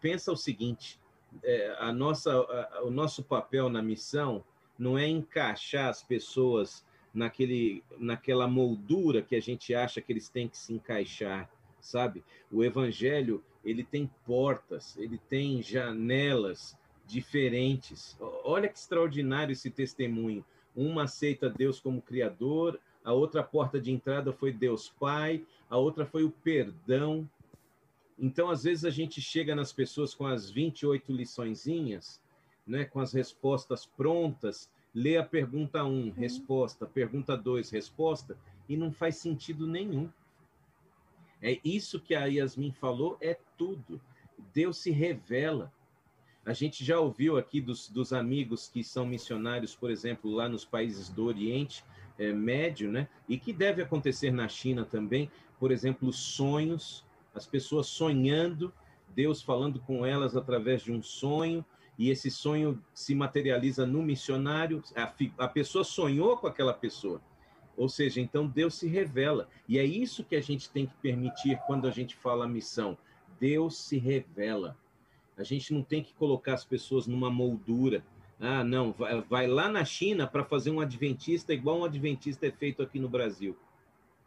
[0.00, 0.98] pensa o seguinte:
[1.42, 4.44] é, a nossa, a, o nosso papel na missão
[4.78, 10.48] não é encaixar as pessoas naquele, naquela moldura que a gente acha que eles têm
[10.48, 11.50] que se encaixar,
[11.80, 12.24] sabe?
[12.50, 18.16] O evangelho, ele tem portas, ele tem janelas diferentes.
[18.44, 20.44] Olha que extraordinário esse testemunho.
[20.74, 26.06] Uma aceita Deus como criador, a outra porta de entrada foi Deus Pai, a outra
[26.06, 27.28] foi o perdão.
[28.18, 32.20] Então, às vezes a gente chega nas pessoas com as 28 liçõezinhas,
[32.66, 36.10] né, com as respostas prontas, lê a pergunta 1, um, uhum.
[36.12, 38.36] resposta, pergunta 2, resposta,
[38.68, 40.08] e não faz sentido nenhum.
[41.40, 44.00] É isso que a Yasmin falou, é tudo.
[44.54, 45.72] Deus se revela.
[46.44, 50.64] A gente já ouviu aqui dos, dos amigos que são missionários, por exemplo, lá nos
[50.64, 51.84] países do Oriente
[52.18, 53.08] é, Médio, né?
[53.28, 58.72] E que deve acontecer na China também, por exemplo, sonhos, as pessoas sonhando,
[59.14, 61.64] Deus falando com elas através de um sonho,
[61.98, 67.20] e esse sonho se materializa no missionário, a, a pessoa sonhou com aquela pessoa.
[67.76, 69.48] Ou seja, então Deus se revela.
[69.68, 72.98] E é isso que a gente tem que permitir quando a gente fala missão.
[73.38, 74.76] Deus se revela.
[75.36, 78.04] A gente não tem que colocar as pessoas numa moldura.
[78.38, 82.50] Ah, não, vai, vai lá na China para fazer um adventista igual um adventista é
[82.50, 83.56] feito aqui no Brasil.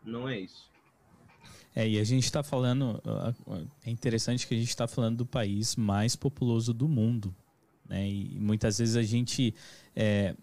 [0.04, 0.70] Não é isso.
[1.76, 3.02] É, e a gente está falando.
[3.86, 7.36] É interessante que a gente está falando do país mais populoso do mundo.
[7.88, 8.08] Né?
[8.08, 9.54] E muitas vezes a gente.
[9.94, 10.36] É,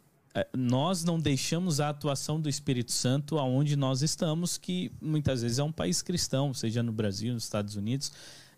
[0.54, 5.62] nós não deixamos a atuação do Espírito Santo aonde nós estamos, que muitas vezes é
[5.62, 8.12] um país cristão, seja no Brasil, nos Estados Unidos.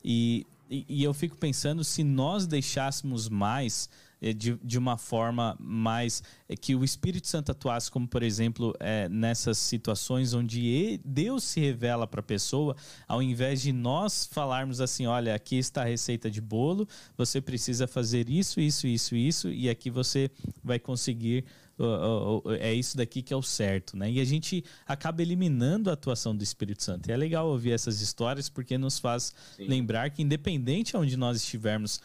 [0.05, 0.47] E,
[0.89, 3.89] e, eu fico pensando se nós deixássemos mais
[4.21, 6.23] é, de, de uma forma mais.
[6.49, 11.61] É, que o Espírito Santo atuasse, como por exemplo, é, nessas situações onde Deus se
[11.61, 12.75] revela para a pessoa,
[13.07, 17.87] ao invés de nós falarmos assim: olha, aqui está a receita de bolo, você precisa
[17.87, 20.31] fazer isso, isso, isso, isso, e aqui você
[20.63, 21.45] vai conseguir.
[22.59, 24.11] É isso daqui que é o certo, né?
[24.11, 27.09] E a gente acaba eliminando a atuação do Espírito Santo.
[27.09, 29.67] E é legal ouvir essas histórias porque nos faz Sim.
[29.67, 32.01] lembrar que, independente onde nós estivermos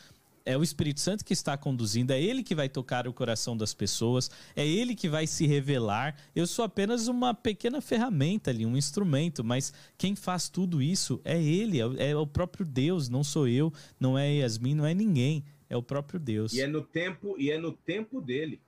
[0.46, 3.74] é o Espírito Santo que está conduzindo, é ele que vai tocar o coração das
[3.74, 6.16] pessoas, é ele que vai se revelar.
[6.36, 11.40] Eu sou apenas uma pequena ferramenta ali, um instrumento, mas quem faz tudo isso é
[11.40, 15.44] ele, é, é o próprio Deus, não sou eu, não é Yasmin, não é ninguém,
[15.70, 16.54] é o próprio Deus.
[16.54, 18.60] E é no tempo, e é no tempo dele.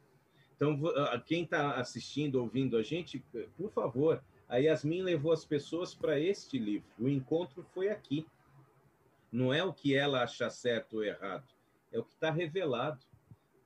[0.61, 0.79] Então,
[1.25, 3.23] quem está assistindo, ouvindo a gente,
[3.57, 6.87] por favor, a Yasmin levou as pessoas para este livro.
[6.99, 8.27] O encontro foi aqui.
[9.31, 11.47] Não é o que ela acha certo ou errado
[11.91, 12.99] é o que está revelado.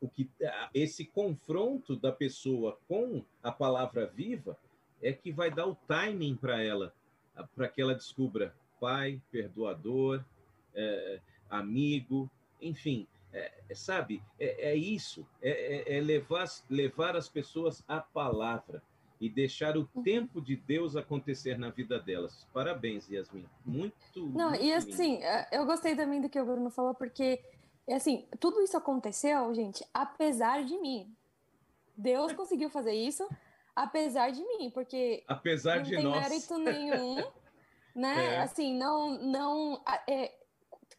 [0.02, 0.30] O que
[0.74, 4.58] esse confronto da pessoa com a palavra viva
[5.02, 6.94] é que vai dar o timing para ela,
[7.56, 10.24] para que ela descubra pai, perdoador,
[10.74, 11.20] é,
[11.50, 12.30] amigo,
[12.62, 14.22] enfim, é, sabe?
[14.40, 18.82] É, é isso, é, é, é, levar, levar as pessoas à palavra
[19.20, 22.48] e deixar o tempo de Deus acontecer na vida delas.
[22.54, 23.46] Parabéns, Yasmin.
[23.66, 23.96] Muito.
[24.16, 25.24] Não, muito e assim, lindo.
[25.24, 27.42] É, eu gostei também do que o Bruno falou, porque
[27.90, 31.14] assim, tudo isso aconteceu, gente, apesar de mim.
[31.98, 33.28] Deus conseguiu fazer isso
[33.76, 36.22] apesar de mim, porque apesar não de tem nós.
[36.22, 37.16] mérito nenhum,
[37.94, 38.36] né?
[38.36, 38.40] É.
[38.40, 40.32] Assim, não, não, é,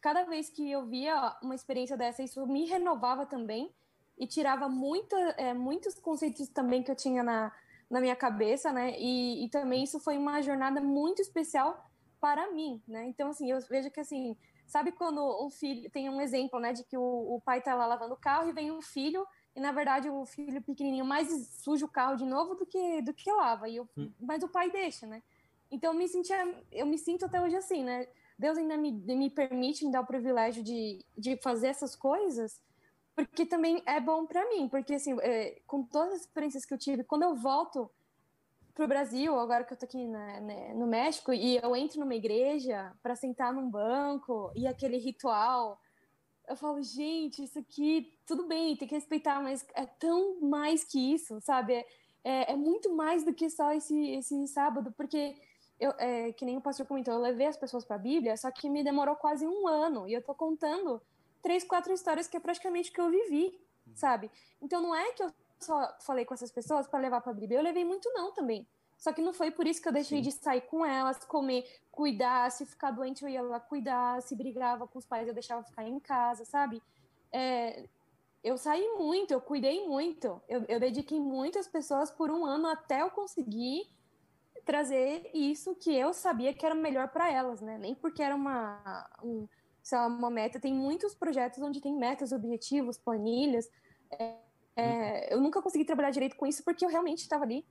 [0.07, 3.69] cada vez que eu via uma experiência dessa, isso me renovava também
[4.17, 7.51] e tirava muita, é, muitos conceitos também que eu tinha na,
[7.89, 8.97] na minha cabeça, né?
[8.97, 11.91] E, e também isso foi uma jornada muito especial
[12.21, 13.05] para mim, né?
[13.07, 16.83] Então, assim, eu vejo que assim Sabe quando um filho tem um exemplo, né, de
[16.83, 17.01] que o,
[17.35, 20.25] o pai tá lá lavando o carro e vem um filho e na verdade o
[20.25, 21.29] filho pequenininho mais
[21.63, 23.69] suja o carro de novo do que do que lava.
[23.69, 24.11] E eu, hum.
[24.19, 25.23] mas o pai deixa, né?
[25.71, 28.07] Então eu me sentia, eu me sinto até hoje assim, né?
[28.37, 32.61] Deus ainda me, me permite me dar o privilégio de, de fazer essas coisas,
[33.15, 36.77] porque também é bom para mim, porque assim, é, com todas as experiências que eu
[36.77, 37.89] tive, quando eu volto
[38.75, 42.13] pro Brasil, agora que eu tô aqui na, né, no México, e eu entro numa
[42.13, 45.81] igreja para sentar num banco e aquele ritual,
[46.47, 51.13] eu falo, gente, isso aqui, tudo bem, tem que respeitar, mas é tão mais que
[51.13, 51.73] isso, sabe?
[51.73, 51.85] É,
[52.23, 55.35] é, é muito mais do que só esse, esse sábado, porque
[55.79, 58.49] eu, é, que nem o pastor comentou, eu levei as pessoas para a Bíblia, só
[58.51, 61.01] que me demorou quase um ano, e eu tô contando
[61.41, 63.59] três, quatro histórias que é praticamente o que eu vivi,
[63.93, 64.29] sabe?
[64.61, 67.59] Então não é que eu só falei com essas pessoas para levar para a Bíblia.
[67.59, 68.67] Eu levei muito não também.
[68.97, 70.29] Só que não foi por isso que eu deixei Sim.
[70.29, 72.51] de sair com elas, comer, cuidar.
[72.51, 74.21] Se ficar doente, eu ia lá cuidar.
[74.21, 76.81] Se brigava com os pais, eu deixava ficar em casa, sabe?
[77.31, 77.87] É,
[78.43, 80.41] eu saí muito, eu cuidei muito.
[80.47, 83.87] Eu, eu dediquei muitas pessoas por um ano até eu conseguir
[84.67, 87.77] trazer isso que eu sabia que era melhor para elas, né?
[87.77, 89.47] Nem porque era uma, um,
[89.81, 90.59] sei lá, uma meta.
[90.59, 93.69] Tem muitos projetos onde tem metas, objetivos, planilhas.
[94.11, 94.35] É,
[94.75, 97.65] é, eu nunca consegui trabalhar direito com isso porque eu realmente estava ali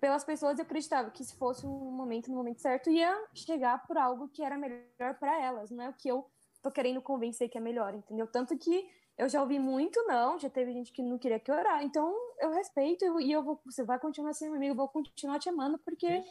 [0.00, 3.96] pelas pessoas eu acreditava que se fosse um momento no momento certo ia chegar por
[3.96, 6.28] algo que era melhor para elas, não é o que eu
[6.60, 8.26] tô querendo convencer que é melhor, entendeu?
[8.26, 11.54] Tanto que eu já ouvi muito não, já teve gente que não queria que eu
[11.54, 11.82] orar.
[11.82, 15.38] Então eu respeito e eu vou, você vai continuar sendo meu amigo, eu vou continuar
[15.38, 16.22] te amando porque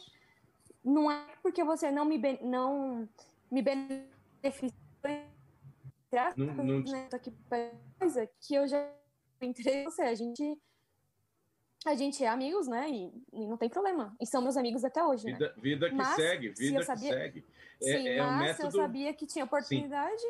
[0.84, 3.08] não é porque você não me não
[3.50, 4.82] me beneficia
[6.36, 6.80] não, não...
[6.80, 7.32] Né, aqui
[7.98, 8.86] coisa que eu já
[9.40, 10.58] entrei você, a gente
[11.84, 12.88] a gente é amigos, né?
[12.88, 14.14] E, e, não tem problema.
[14.20, 15.54] E são meus amigos até hoje, vida, né?
[15.62, 17.08] Vida que mas, segue, vida sabia...
[17.08, 17.44] que segue.
[17.82, 18.70] É, Sim, é mas um método...
[18.70, 20.28] se eu sabia que tinha oportunidade, Sim.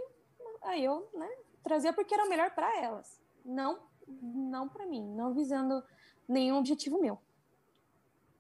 [0.63, 1.29] aí eu, né,
[1.63, 3.21] trazia porque era melhor para elas.
[3.45, 5.83] Não, não para mim, não visando
[6.29, 7.21] nenhum objetivo meu.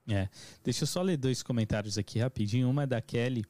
[0.08, 0.28] É.
[0.64, 2.68] Deixa eu só ler dois comentários aqui rapidinho.
[2.68, 3.44] Uma é da Kelly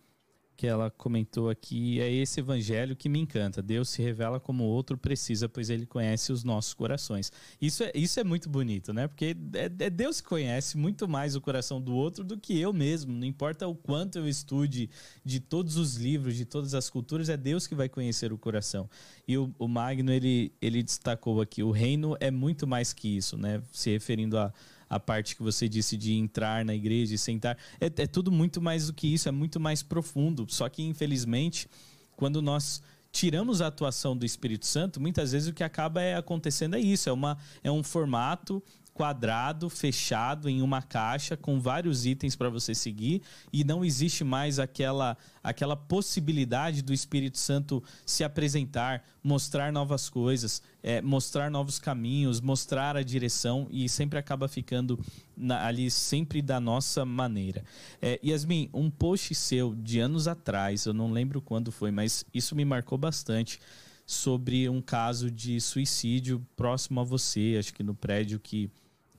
[0.62, 3.60] que ela comentou aqui é esse evangelho que me encanta.
[3.60, 7.32] Deus se revela como outro precisa, pois ele conhece os nossos corações.
[7.60, 9.08] Isso é, isso é muito bonito, né?
[9.08, 12.72] Porque é, é Deus que conhece muito mais o coração do outro do que eu
[12.72, 13.12] mesmo.
[13.12, 14.88] Não importa o quanto eu estude
[15.24, 18.88] de todos os livros, de todas as culturas, é Deus que vai conhecer o coração.
[19.26, 23.36] E o, o Magno, ele, ele destacou aqui: o reino é muito mais que isso,
[23.36, 23.60] né?
[23.72, 24.52] Se referindo a
[24.92, 27.56] a parte que você disse de entrar na igreja e sentar.
[27.80, 30.44] É, é tudo muito mais do que isso, é muito mais profundo.
[30.50, 31.66] Só que, infelizmente,
[32.14, 36.76] quando nós tiramos a atuação do Espírito Santo, muitas vezes o que acaba é acontecendo
[36.76, 38.62] é isso, é, uma, é um formato
[39.02, 43.20] quadrado, fechado em uma caixa com vários itens para você seguir
[43.52, 50.62] e não existe mais aquela aquela possibilidade do Espírito Santo se apresentar, mostrar novas coisas,
[50.84, 54.96] é, mostrar novos caminhos, mostrar a direção e sempre acaba ficando
[55.36, 57.64] na, ali sempre da nossa maneira.
[58.00, 62.54] É, Yasmin, um post seu de anos atrás, eu não lembro quando foi, mas isso
[62.54, 63.58] me marcou bastante
[64.06, 68.70] sobre um caso de suicídio próximo a você, acho que no prédio que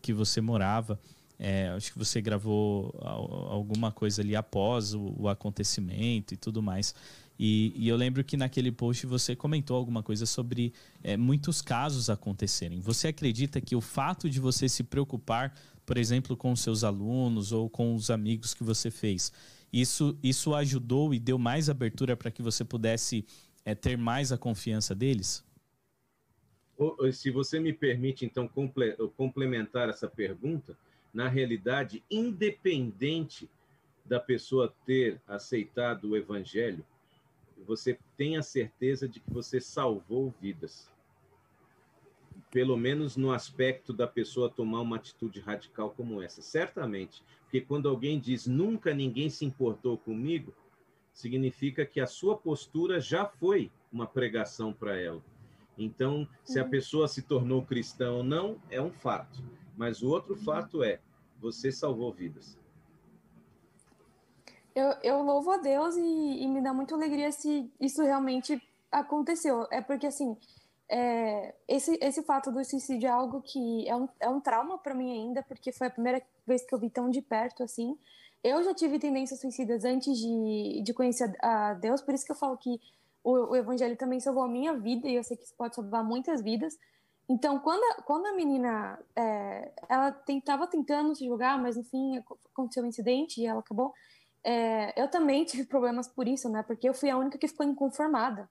[0.04, 0.99] que você morava.
[1.39, 2.93] É, acho que você gravou
[3.49, 6.93] alguma coisa ali após o, o acontecimento e tudo mais.
[7.39, 10.72] E, e, eu lembro que naquele post você comentou alguma coisa sobre
[11.04, 12.80] é, muitos casos acontecerem.
[12.80, 15.51] Você acredita que o fato de você se preocupar,
[15.86, 19.32] por exemplo, com seus alunos ou com os amigos que você fez,
[19.72, 23.26] isso, isso ajudou e deu mais abertura para que você pudesse
[23.66, 25.43] é, ter mais a confiança deles?
[27.11, 28.49] Se você me permite, então,
[29.15, 30.78] complementar essa pergunta,
[31.13, 33.49] na realidade, independente
[34.05, 36.84] da pessoa ter aceitado o evangelho,
[37.65, 40.91] você tem a certeza de que você salvou vidas.
[42.51, 46.41] Pelo menos no aspecto da pessoa tomar uma atitude radical como essa.
[46.41, 47.24] Certamente.
[47.43, 50.53] Porque quando alguém diz nunca ninguém se importou comigo,
[51.13, 55.24] significa que a sua postura já foi uma pregação para ela.
[55.78, 56.69] Então, se a uhum.
[56.69, 59.41] pessoa se tornou cristã ou não, é um fato.
[59.76, 60.99] Mas o outro fato é,
[61.39, 62.57] você salvou vidas.
[64.76, 68.61] Eu, eu louvo a Deus e, e, me dá muita alegria se isso realmente
[68.91, 69.67] aconteceu.
[69.71, 70.36] É porque, assim,
[70.89, 74.95] é, esse, esse fato do suicídio é algo que é um, é um trauma para
[74.95, 77.97] mim ainda, porque foi a primeira vez que eu vi tão de perto, assim.
[78.43, 82.36] Eu já tive tendências suicidas antes de, de conhecer a Deus, por isso que eu
[82.36, 82.80] falo que
[83.24, 86.03] o, o evangelho também salvou a minha vida e eu sei que isso pode salvar
[86.03, 86.78] muitas vidas.
[87.28, 92.21] Então, quando a, quando a menina, é, ela tentava tentando se julgar, mas no fim
[92.51, 93.93] aconteceu um incidente e ela acabou.
[94.43, 96.63] É, eu também tive problemas por isso, né?
[96.63, 98.49] Porque eu fui a única que ficou inconformada.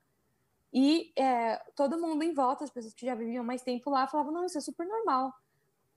[0.73, 4.33] E é, todo mundo em volta, as pessoas que já viviam mais tempo lá, falavam:
[4.33, 5.35] não, isso é super normal.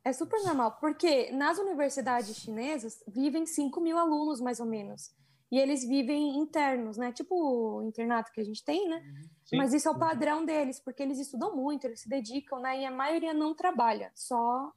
[0.04, 5.12] É super normal, porque nas universidades chinesas vivem 5 mil alunos, mais ou menos
[5.52, 7.12] e eles vivem internos, né?
[7.12, 8.98] Tipo o internato que a gente tem, né?
[8.98, 9.30] Uhum.
[9.46, 9.58] Sim.
[9.58, 12.82] Mas isso é o padrão deles, porque eles estudam muito, eles se dedicam, né?
[12.82, 14.72] E a maioria não trabalha, só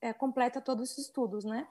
[0.00, 1.66] é, completa todos os estudos, né?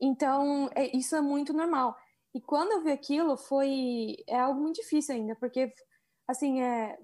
[0.00, 1.96] Então, é, isso é muito normal.
[2.34, 5.72] E quando eu vi aquilo, foi é algo muito difícil ainda, porque,
[6.26, 6.98] assim, é,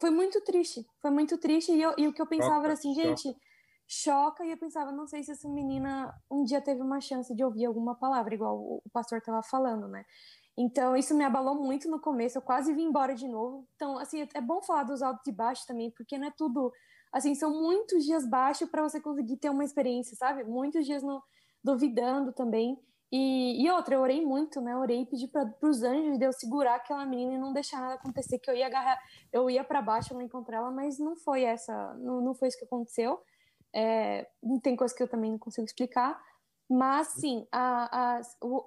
[0.00, 0.86] foi muito triste.
[1.00, 1.72] Foi muito triste.
[1.72, 3.36] E, eu, e o que eu pensava era assim, gente
[3.92, 7.44] choca e eu pensava, não sei se essa menina um dia teve uma chance de
[7.44, 10.04] ouvir alguma palavra, igual o pastor estava falando, né?
[10.56, 13.66] Então, isso me abalou muito no começo, eu quase vim embora de novo.
[13.74, 16.72] Então, assim, é bom falar dos altos e baixos também, porque não é tudo.
[17.12, 20.44] Assim, são muitos dias baixos para você conseguir ter uma experiência, sabe?
[20.44, 21.22] Muitos dias no,
[21.62, 22.78] duvidando também.
[23.10, 24.72] E, e outra, eu orei muito, né?
[24.72, 27.80] Eu orei e pedi para os anjos de Deus segurar aquela menina e não deixar
[27.80, 28.98] nada acontecer, que eu ia agarrar,
[29.30, 32.58] eu ia para baixo não encontrar ela, mas não foi essa, não, não foi isso
[32.58, 33.20] que aconteceu.
[33.72, 34.28] É,
[34.62, 36.22] tem coisa que eu também não consigo explicar,
[36.68, 38.20] mas sim, a, a,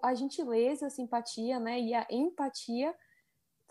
[0.03, 2.93] a gentileza, a simpatia, né, e a empatia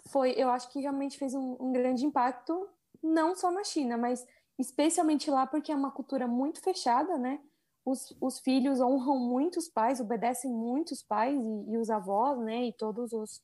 [0.09, 2.69] foi, eu acho que realmente fez um, um grande impacto,
[3.03, 4.27] não só na China, mas
[4.59, 7.41] especialmente lá porque é uma cultura muito fechada, né?
[7.85, 12.65] os, os filhos honram muitos pais, obedecem muitos pais e, e os avós, né?
[12.65, 13.43] E todos os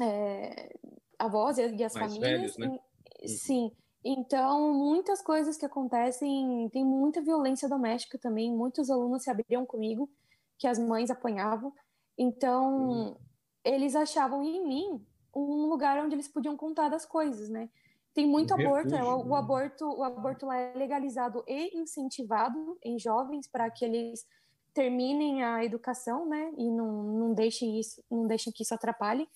[0.00, 0.74] é,
[1.18, 2.20] avós e, as Mais famílias.
[2.20, 2.78] Velhos, né?
[3.20, 3.70] E, sim.
[4.08, 8.52] Então, muitas coisas que acontecem, tem muita violência doméstica também.
[8.52, 10.08] Muitos alunos se abriam comigo
[10.56, 11.72] que as mães apanhavam.
[12.16, 13.16] Então, uhum.
[13.64, 15.04] eles achavam em mim
[15.34, 17.68] um lugar onde eles podiam contar das coisas, né?
[18.14, 19.38] Tem muito um aborto, refúgio, o, o, né?
[19.38, 24.24] aborto, o aborto lá é legalizado e incentivado em jovens para que eles
[24.72, 26.52] terminem a educação, né?
[26.56, 29.28] E não, não deixem isso, não deixem que isso atrapalhe.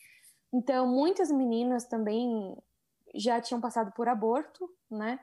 [0.53, 2.57] Então, muitas meninas também
[3.15, 5.19] já tinham passado por aborto, né?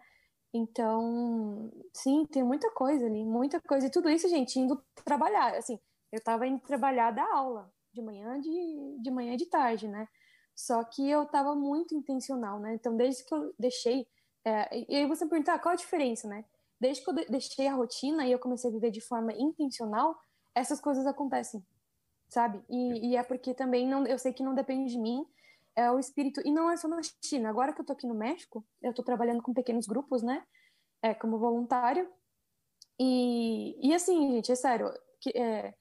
[0.54, 3.88] Então, sim, tem muita coisa ali, muita coisa.
[3.88, 5.56] E tudo isso, gente, indo trabalhar.
[5.56, 5.80] Assim,
[6.12, 10.08] eu estava indo trabalhar da aula, de manhã, de, de manhã e de tarde, né?
[10.56, 12.74] Só que eu estava muito intencional, né?
[12.74, 14.08] Então, desde que eu deixei.
[14.46, 16.46] É, e aí você perguntar ah, qual a diferença, né?
[16.80, 20.18] Desde que eu deixei a rotina e eu comecei a viver de forma intencional,
[20.56, 21.64] essas coisas acontecem,
[22.30, 22.64] sabe?
[22.70, 25.26] E, e é porque também não, eu sei que não depende de mim,
[25.78, 26.42] é o espírito.
[26.44, 27.50] E não é só na China.
[27.50, 30.44] Agora que eu tô aqui no México, eu tô trabalhando com pequenos grupos, né?
[31.02, 32.10] É, como voluntário.
[33.00, 34.92] E, e assim, gente, é sério.
[35.22, 35.74] Que, é,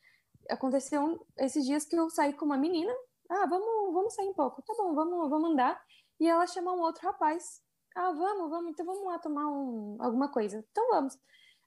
[0.49, 2.95] aconteceu esses dias que eu saí com uma menina
[3.29, 4.63] ah, vamos, vamos sair um pouco.
[4.63, 5.81] Tá bom, vamos, vamos andar.
[6.21, 7.63] E ela chama um outro rapaz.
[7.95, 10.65] Ah, vamos, vamos, então vamos lá tomar um, alguma coisa.
[10.71, 11.19] Então vamos.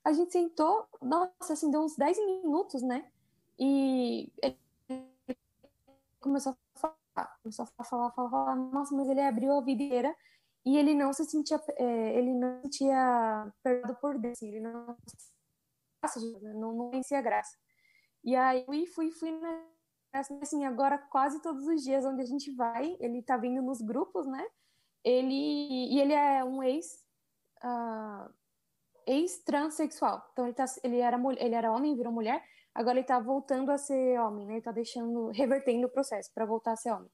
[0.04, 3.10] A gente sentou, nossa, assim, deu uns 10 minutos, né?
[3.58, 4.58] E ele
[6.20, 6.58] começou a
[7.20, 10.16] falar, começou a falar, falar, falar, nossa, mas ele abriu a vida inteira
[10.66, 14.60] e ele não se sentia, é, ele não se sentia perdoado por Deus, assim, ele
[14.60, 14.98] não,
[16.54, 17.58] não, não conhecia graça.
[18.24, 19.32] E aí fui, fui, fui
[20.14, 24.26] assim, agora quase todos os dias onde a gente vai, ele tá vindo nos grupos,
[24.28, 24.46] né?
[25.04, 27.06] Ele, e ele é um ex,
[27.64, 28.30] uh,
[29.08, 30.28] ex-transexual.
[30.34, 32.44] Então ele, tá, ele, era, ele era homem, virou mulher,
[32.80, 34.54] agora ele tá voltando a ser homem, né?
[34.54, 37.12] Ele tá deixando, revertendo o processo para voltar a ser homem.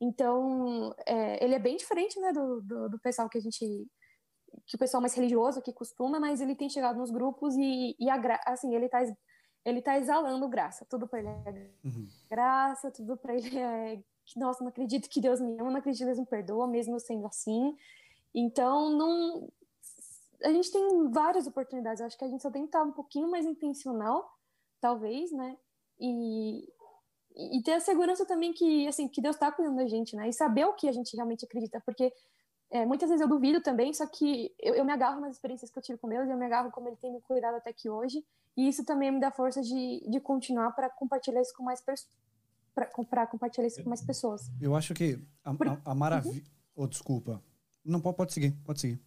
[0.00, 3.88] Então, é, ele é bem diferente, né, do, do, do, pessoal que a gente,
[4.66, 8.10] que o pessoal mais religioso que costuma, mas ele tem chegado nos grupos e, e
[8.10, 9.00] a, assim, ele tá
[9.64, 10.84] ele tá exalando graça.
[10.90, 12.08] Tudo para ele é uhum.
[12.28, 14.02] graça, tudo para ele é
[14.34, 17.26] nossa, não acredito que Deus me ama, não acredito que Deus me perdoa, mesmo sendo
[17.26, 17.76] assim.
[18.34, 19.48] Então, não
[20.42, 22.00] a gente tem várias oportunidades.
[22.00, 24.35] Eu acho que a gente só tem que estar um pouquinho mais intencional,
[24.80, 25.56] talvez, né?
[25.98, 26.68] E,
[27.36, 30.28] e ter a segurança também que, assim, que Deus está cuidando da gente, né?
[30.28, 32.12] E saber o que a gente realmente acredita, porque
[32.70, 35.78] é, muitas vezes eu duvido também, só que eu, eu, me agarro nas experiências que
[35.78, 38.24] eu tive com Deus, eu me agarro como Ele tem me cuidado até aqui hoje,
[38.56, 42.10] e isso também me dá força de, de continuar para compartilhar isso com mais pessoas.
[42.74, 44.50] Para compartilhar isso com mais pessoas.
[44.60, 46.42] Eu acho que a, a, a maravilha.
[46.76, 46.84] Uhum.
[46.84, 47.42] Oh, desculpa.
[47.82, 49.00] Não, pode, pode seguir, pode seguir.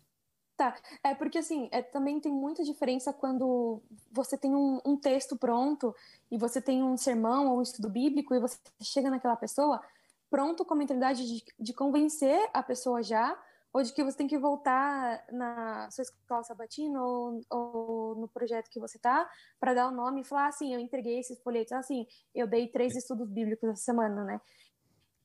[0.59, 3.81] Tá, é porque assim, é, também tem muita diferença quando
[4.11, 5.95] você tem um, um, texto pronto
[6.29, 9.81] e você tem um sermão ou um estudo bíblico e você chega naquela pessoa
[10.29, 13.41] pronto com a mentalidade de, de convencer a pessoa já
[13.71, 18.69] ou de que você tem que voltar na sua escola sabatina ou, ou no projeto
[18.69, 19.29] que você tá
[19.61, 22.05] para dar o nome e falar assim, eu entreguei esses folhetos, assim,
[22.35, 24.41] eu dei três estudos bíblicos essa semana, né?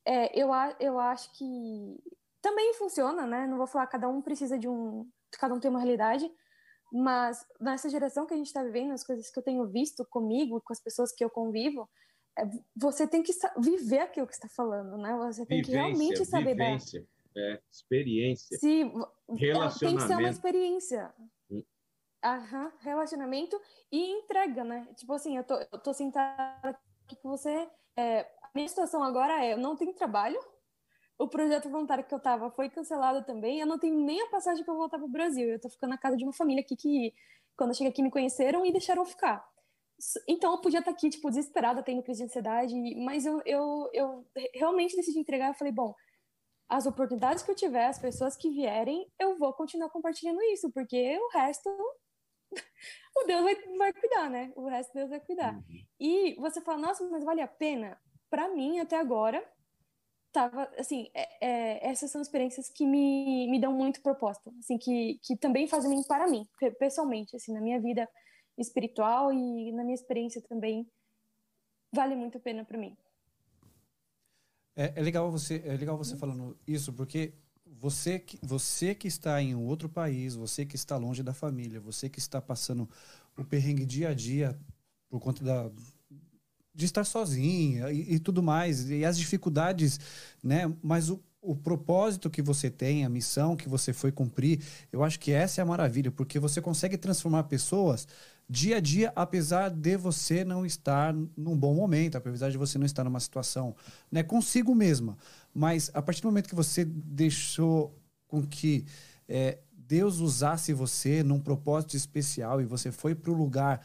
[0.05, 0.47] É, eu,
[0.79, 2.01] eu acho que
[2.41, 3.45] também funciona, né?
[3.47, 6.29] Não vou falar cada um precisa de um, cada um tem uma realidade,
[6.91, 10.61] mas nessa geração que a gente está vivendo, as coisas que eu tenho visto comigo,
[10.61, 11.89] com as pessoas que eu convivo,
[12.37, 12.43] é,
[12.75, 15.15] você tem que viver aquilo que está falando, né?
[15.17, 17.01] Você tem vivência, que realmente saber vivência.
[17.01, 18.57] dar é, experiência.
[19.29, 19.79] Relacionamento.
[19.79, 21.13] tem que ser uma experiência.
[21.49, 21.63] Hum.
[22.23, 23.59] Aham, relacionamento
[23.91, 24.87] e entrega, né?
[24.95, 27.69] Tipo assim, eu tô, eu tô sentada aqui com você.
[27.97, 30.39] É, a minha situação agora é: eu não tenho trabalho,
[31.17, 34.63] o projeto voluntário que eu tava foi cancelado também, eu não tenho nem a passagem
[34.65, 35.47] para voltar pro Brasil.
[35.49, 37.13] Eu tô ficando na casa de uma família aqui que,
[37.55, 39.45] quando eu cheguei aqui, me conheceram e deixaram ficar.
[40.27, 43.89] Então eu podia estar tá aqui, tipo, desesperada, tendo crise de ansiedade, mas eu, eu,
[43.93, 45.49] eu realmente decidi entregar.
[45.49, 45.93] Eu falei, bom,
[46.67, 51.17] as oportunidades que eu tiver, as pessoas que vierem, eu vou continuar compartilhando isso, porque
[51.17, 51.69] o resto
[53.17, 54.51] o Deus vai, vai cuidar, né?
[54.55, 55.53] O resto Deus vai cuidar.
[55.53, 55.63] Uhum.
[55.97, 57.97] E você fala, nossa, mas vale a pena?
[58.29, 59.41] Para mim, até agora,
[60.35, 65.17] tava, assim, é, é, essas são experiências que me, me dão muito propósito, assim, que,
[65.23, 66.45] que também fazem bem para mim,
[66.77, 68.07] pessoalmente, assim, na minha vida
[68.57, 70.85] espiritual e na minha experiência também,
[71.93, 72.97] vale muito a pena para mim.
[74.75, 77.33] É, é, legal você, é legal você falando isso, porque
[77.65, 81.79] você que, você que está em um outro país, você que está longe da família,
[81.79, 82.89] você que está passando
[83.37, 84.59] o perrengue dia a dia
[85.09, 85.71] por conta da,
[86.75, 89.99] de estar sozinha e, e tudo mais, e as dificuldades,
[90.43, 90.71] né?
[90.83, 94.61] Mas o, o propósito que você tem, a missão que você foi cumprir,
[94.91, 98.07] eu acho que essa é a maravilha, porque você consegue transformar pessoas
[98.47, 102.85] dia a dia, apesar de você não estar num bom momento, apesar de você não
[102.85, 103.75] estar numa situação
[104.11, 105.17] né, consigo mesma.
[105.53, 107.97] Mas a partir do momento que você deixou
[108.27, 108.85] com que
[109.27, 113.81] é, Deus usasse você num propósito especial e você foi para o lugar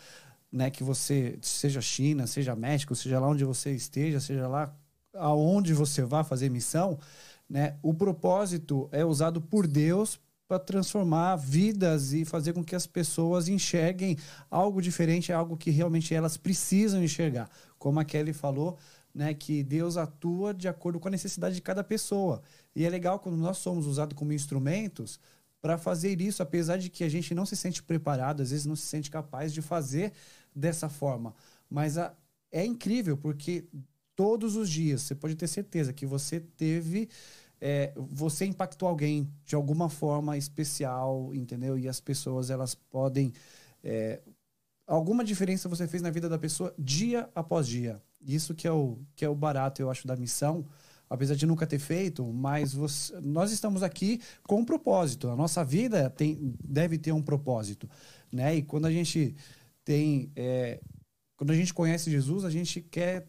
[0.53, 4.75] né, que você, seja China, seja México, seja lá onde você esteja, seja lá
[5.15, 6.99] aonde você vá fazer missão,
[7.49, 12.85] né, o propósito é usado por Deus para transformar vidas e fazer com que as
[12.85, 14.17] pessoas enxerguem
[14.51, 17.49] algo diferente, algo que realmente elas precisam enxergar.
[17.79, 18.77] Como a Kelly falou,
[19.15, 22.43] né, que Deus atua de acordo com a necessidade de cada pessoa.
[22.75, 25.21] E é legal quando nós somos usados como instrumentos
[25.61, 28.77] para fazer isso, apesar de que a gente não se sente preparado, às vezes não
[28.77, 30.13] se sente capaz de fazer
[30.55, 31.35] dessa forma.
[31.69, 32.15] Mas a,
[32.51, 33.65] é incrível, porque
[34.15, 37.09] todos os dias você pode ter certeza que você teve
[37.61, 41.79] é, você impactou alguém de alguma forma especial, entendeu?
[41.79, 43.33] E as pessoas elas podem
[43.85, 44.21] é,
[44.87, 48.03] alguma diferença você fez na vida da pessoa dia após dia.
[48.21, 50.67] Isso que é o que é o barato, eu acho, da missão.
[51.09, 55.29] Apesar de nunca ter feito, mas você, nós estamos aqui com um propósito.
[55.29, 57.91] A nossa vida tem, deve ter um propósito,
[58.31, 58.55] né?
[58.55, 59.35] E quando a gente
[59.85, 60.81] tem, é,
[61.37, 63.29] quando a gente conhece Jesus, a gente quer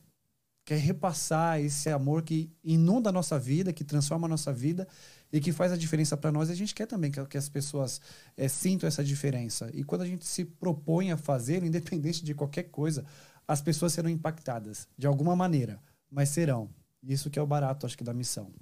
[0.63, 4.87] quer repassar esse amor que inunda a nossa vida, que transforma a nossa vida
[5.31, 6.49] e que faz a diferença para nós.
[6.49, 7.99] A gente quer também que, que as pessoas
[8.37, 9.69] é, sintam essa diferença.
[9.73, 13.05] E quando a gente se propõe a fazer, independente de qualquer coisa,
[13.47, 16.69] as pessoas serão impactadas de alguma maneira, mas serão.
[17.03, 18.53] Isso que é o barato, acho que, da missão.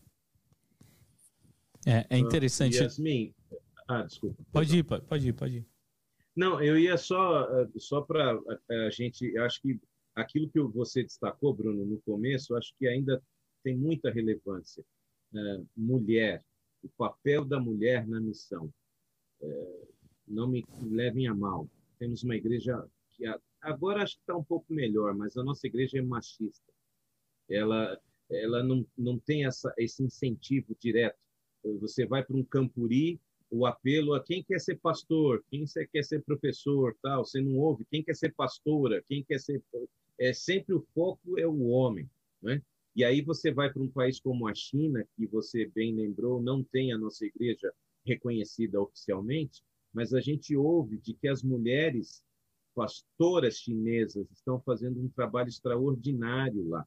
[1.85, 2.77] É, é interessante.
[2.77, 3.33] Yasmin,
[3.87, 4.43] ah, desculpa.
[4.51, 5.67] Pode ir, pode ir, pode ir.
[6.39, 9.77] Não, eu ia só, eh, só para eh, a gente, acho que
[10.15, 13.21] aquilo que você destacou, Bruno, no começo, acho que ainda
[13.61, 14.81] tem muita relevância.
[15.75, 16.41] Mulher,
[16.81, 18.73] o papel da mulher na missão.
[20.25, 21.69] Não me levem a mal.
[21.99, 23.25] Temos uma igreja que
[23.61, 26.71] agora acho que está um pouco melhor, mas a nossa igreja é machista.
[27.49, 27.99] Ela,
[28.31, 31.19] ela não, não tem essa, esse incentivo direto.
[31.81, 33.19] Você vai para um campuri,
[33.51, 37.25] o apelo a quem quer ser pastor, quem quer ser professor, tal.
[37.25, 39.61] Você não ouve quem quer ser pastora, quem quer ser
[40.19, 42.09] é sempre o foco é o homem,
[42.41, 42.61] né?
[42.95, 46.61] E aí você vai para um país como a China, que você bem lembrou, não
[46.61, 47.73] tem a nossa igreja
[48.05, 52.21] reconhecida oficialmente, mas a gente ouve de que as mulheres
[52.75, 56.85] pastoras chinesas estão fazendo um trabalho extraordinário lá.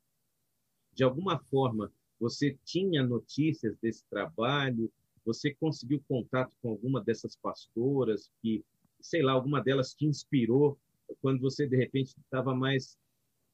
[0.93, 1.91] De alguma forma,
[2.21, 4.93] você tinha notícias desse trabalho?
[5.25, 8.64] Você conseguiu contato com alguma dessas pastoras que,
[9.01, 10.79] sei lá, alguma delas te inspirou
[11.20, 12.99] quando você de repente estava mais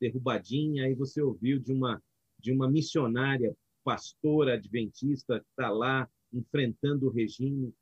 [0.00, 2.02] derrubadinha, aí você ouviu de uma
[2.38, 7.74] de uma missionária pastora adventista que está lá enfrentando o regime.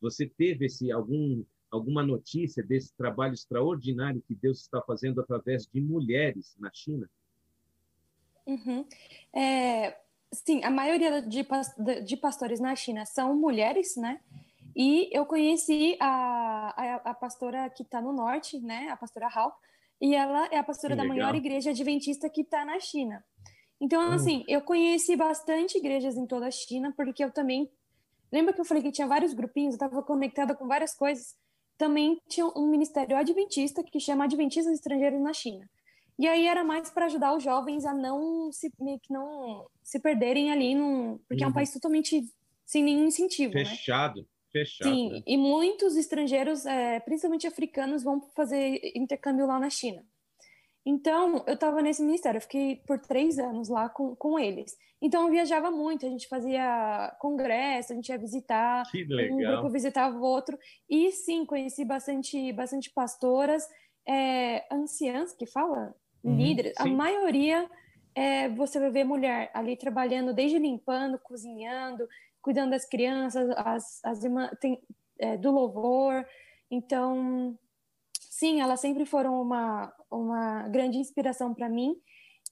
[0.00, 5.80] Você teve esse algum alguma notícia desse trabalho extraordinário que Deus está fazendo através de
[5.80, 7.10] mulheres na China?
[8.46, 8.86] Uhum.
[9.34, 9.98] É,
[10.32, 11.46] sim, a maioria de,
[12.04, 14.20] de pastores na China são mulheres, né?
[14.76, 18.88] E eu conheci a, a, a pastora que está no norte, né?
[18.90, 19.52] A pastora Hal,
[20.00, 21.16] e ela é a pastora que da legal.
[21.16, 23.24] maior igreja adventista que está na China.
[23.80, 24.12] Então, hum.
[24.12, 27.70] assim, eu conheci bastante igrejas em toda a China, porque eu também.
[28.30, 31.34] Lembra que eu falei que tinha vários grupinhos, eu estava conectada com várias coisas?
[31.78, 35.68] Também tinha um ministério adventista que chama Adventistas Estrangeiros na China.
[36.18, 40.50] E aí era mais para ajudar os jovens a não se, que não se perderem
[40.50, 41.42] ali, num, porque uhum.
[41.42, 41.54] é um uhum.
[41.54, 42.24] país totalmente
[42.66, 43.54] sem nenhum incentivo.
[43.54, 43.64] Né?
[43.64, 44.20] Fechado.
[44.20, 44.26] Né?
[44.50, 44.90] Fechado.
[44.90, 45.22] Sim, né?
[45.26, 50.04] e muitos estrangeiros, é, principalmente africanos, vão fazer intercâmbio lá na China.
[50.84, 54.74] Então, eu estava nesse ministério, eu fiquei por três anos lá com, com eles.
[55.02, 59.36] Então, eu viajava muito, a gente fazia congresso, a gente ia visitar, que legal.
[59.36, 60.58] um grupo visitava o outro.
[60.88, 63.68] E sim, conheci bastante, bastante pastoras,
[64.06, 66.74] é, anciãs, que fala, uhum, líderes.
[66.76, 66.88] Sim.
[66.90, 67.70] A maioria,
[68.14, 72.08] é, você vai ver mulher ali trabalhando, desde limpando, cozinhando,
[72.40, 74.80] cuidando das crianças, as, as irmãs tem,
[75.18, 76.26] é, do louvor.
[76.70, 77.58] Então,
[78.20, 81.96] sim, elas sempre foram uma, uma grande inspiração para mim.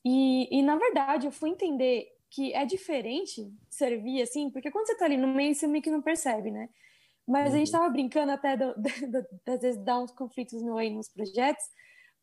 [0.05, 4.93] E, e, na verdade, eu fui entender que é diferente servir assim, porque quando você
[4.93, 6.69] está ali no meio, você meio que não percebe, né?
[7.27, 7.55] Mas uhum.
[7.55, 7.93] a gente estava uhum.
[7.93, 11.65] brincando até, do, do, do, às vezes, dar uns conflitos no aí nos projetos,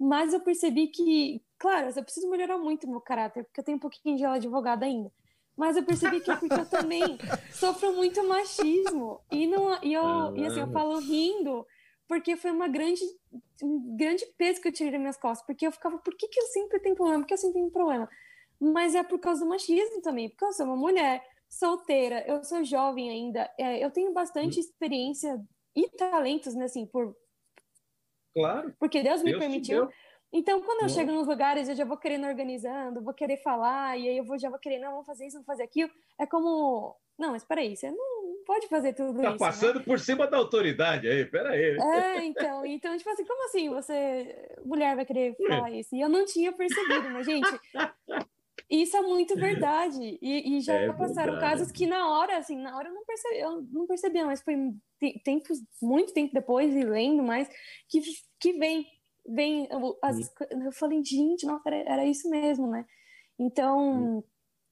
[0.03, 3.79] mas eu percebi que, claro, eu preciso melhorar muito meu caráter, porque eu tenho um
[3.79, 5.09] pouquinho de advogada ainda.
[5.55, 7.17] Mas eu percebi que é porque eu também
[7.53, 9.21] sofro muito machismo.
[9.31, 11.65] E, não, e, eu, e assim, eu falo rindo,
[12.05, 13.01] porque foi uma grande,
[13.61, 15.45] um grande peso que eu tirei das minhas costas.
[15.45, 17.21] Porque eu ficava, por que, que eu sempre tenho problema?
[17.21, 18.09] Por que eu sempre tenho problema?
[18.59, 22.63] Mas é por causa do machismo também, porque eu sou uma mulher solteira, eu sou
[22.63, 25.39] jovem ainda, é, eu tenho bastante experiência
[25.75, 27.15] e talentos, né, assim, por
[28.33, 28.73] Claro.
[28.79, 29.89] Porque Deus, Deus me permitiu.
[30.31, 34.09] Então, quando eu chego nos lugares, eu já vou querendo organizando, vou querer falar, e
[34.09, 35.91] aí eu vou, já vou querer, não, vamos fazer isso, vamos fazer aquilo.
[36.19, 39.37] É como, não, mas peraí, você não pode fazer tudo tá isso.
[39.37, 39.85] Tá passando né?
[39.85, 41.77] por cima da autoridade aí, peraí.
[41.79, 45.95] É, então, então, tipo assim, como assim você, mulher, vai querer falar isso?
[45.95, 47.59] E eu não tinha percebido, mas, gente,
[48.69, 50.19] isso é muito verdade.
[50.21, 51.39] E, e já é passaram verdade.
[51.39, 54.55] casos que na hora, assim, na hora eu não percebi, eu não percebia, mas foi
[55.23, 57.47] tempos, muito tempo depois, e lendo mais,
[57.89, 58.01] que,
[58.39, 58.85] que vem
[59.25, 59.67] vem
[60.01, 62.85] as, eu falei gente nossa era, era isso mesmo né
[63.39, 64.23] então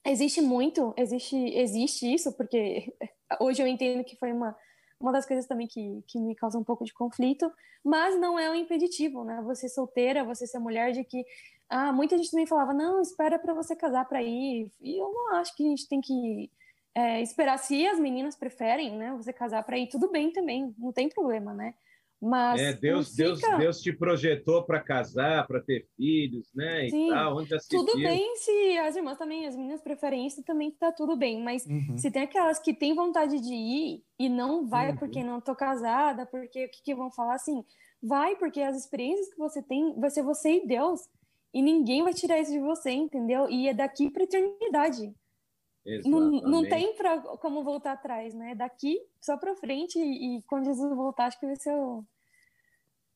[0.05, 2.93] existe muito existe existe isso porque
[3.39, 4.55] hoje eu entendo que foi uma
[4.99, 7.51] uma das coisas também que, que me causa um pouco de conflito
[7.83, 11.23] mas não é um impeditivo né você solteira você ser mulher de que
[11.71, 15.35] ah muita gente também falava não espera para você casar para ir e eu não
[15.35, 16.51] acho que a gente tem que
[16.93, 20.91] é, esperar se as meninas preferem né você casar para ir tudo bem também não
[20.91, 21.73] tem problema né
[22.21, 26.87] mas é, Deus, Deus, Deus te projetou para casar, para ter filhos, né?
[26.87, 30.91] Sim, tal, onde tudo bem se as irmãs também, as meninas preferem isso, também tá
[30.91, 31.43] tudo bem.
[31.43, 31.97] Mas uhum.
[31.97, 34.97] se tem aquelas que têm vontade de ir e não vai uhum.
[34.97, 37.63] porque não tô casada, porque o que, que vão falar assim?
[38.03, 41.01] Vai porque as experiências que você tem vai ser você e Deus.
[41.53, 43.49] E ninguém vai tirar isso de você, entendeu?
[43.49, 45.13] E é daqui para eternidade.
[46.05, 48.53] Não, não tem pra, como voltar atrás, né?
[48.53, 52.05] Daqui só para frente e, e, quando Jesus voltar, acho que vai ser o.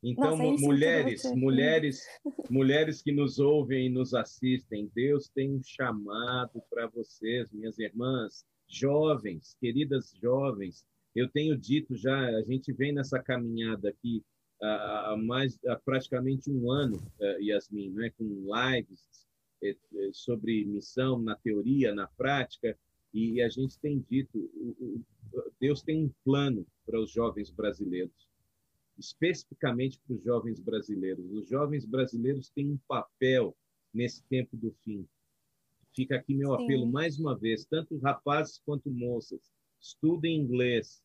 [0.01, 2.01] Então, Nossa, mulheres, mulheres,
[2.49, 8.45] mulheres que nos ouvem e nos assistem, Deus tem um chamado para vocês, minhas irmãs,
[8.67, 10.85] jovens, queridas jovens.
[11.15, 14.23] Eu tenho dito já, a gente vem nessa caminhada aqui
[14.61, 19.25] há mais há praticamente um ano, eh, Yasmin, né, com lives
[19.63, 22.77] é, é, sobre missão na teoria, na prática,
[23.13, 24.51] e a gente tem dito,
[25.59, 28.29] Deus tem um plano para os jovens brasileiros,
[28.97, 31.31] especificamente para os jovens brasileiros.
[31.31, 33.55] Os jovens brasileiros têm um papel
[33.93, 35.07] nesse tempo do fim.
[35.95, 36.63] Fica aqui meu Sim.
[36.63, 39.49] apelo mais uma vez, tanto rapazes quanto moças,
[39.79, 41.01] estudem inglês,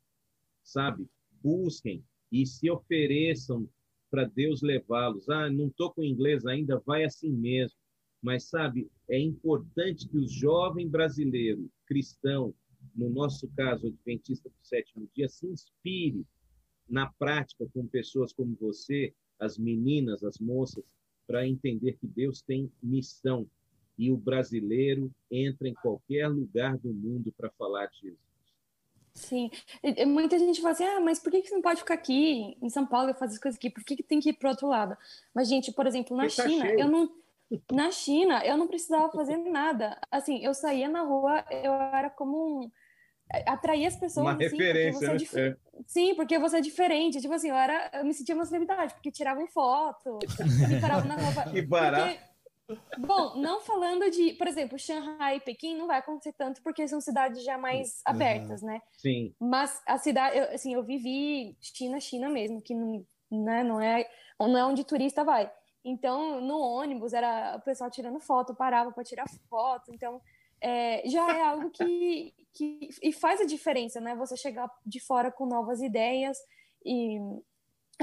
[0.65, 1.09] sabe?
[1.41, 3.69] Busquem e se ofereçam
[4.11, 5.29] para Deus levá-los.
[5.29, 7.79] Ah, não estou com inglês ainda, vai assim mesmo
[8.23, 12.55] mas sabe, é importante que o jovem brasileiro cristão,
[12.95, 16.25] no nosso caso, adventista do sétimo dia, se inspire
[16.89, 20.85] na prática com pessoas como você, as meninas, as moças,
[21.27, 23.49] para entender que Deus tem missão
[23.97, 28.30] e o brasileiro entra em qualquer lugar do mundo para falar de Jesus.
[29.15, 29.51] Sim,
[30.07, 32.87] muita gente fala assim, ah, mas por que você não pode ficar aqui em São
[32.87, 33.71] Paulo e fazer as coisas aqui?
[33.71, 34.97] Por que, que tem que ir para outro lado?
[35.35, 37.11] Mas, gente, por exemplo, na tá China, eu não,
[37.73, 39.99] na China, eu não precisava fazer nada.
[40.11, 42.71] Assim, eu saía na rua, eu era como um...
[43.47, 44.25] atrair as pessoas.
[44.25, 45.17] Uma assim, referência, é né?
[45.17, 45.37] dif...
[45.37, 45.57] é.
[45.87, 47.21] Sim, porque você é diferente.
[47.21, 47.91] Tipo assim, eu, era...
[47.95, 50.19] eu me sentia uma celebridade, porque tiravam foto,
[50.69, 51.53] me paravam na rua.
[51.53, 52.15] Que barato.
[52.15, 52.30] Porque...
[52.99, 57.01] Bom, não falando de, por exemplo, Shanghai e Pequim não vai acontecer tanto porque são
[57.01, 58.81] cidades já mais abertas, né?
[58.99, 59.35] Sim.
[59.39, 64.09] Mas a cidade, eu, assim, eu vivi China, China mesmo, que não, né, não é,
[64.39, 65.51] não é onde turista vai.
[65.85, 69.91] Então, no ônibus, era o pessoal tirando foto, parava para tirar foto.
[69.93, 70.21] Então,
[70.61, 74.15] é, já é algo que, que e faz a diferença, né?
[74.17, 76.39] Você chegar de fora com novas ideias
[76.85, 77.19] e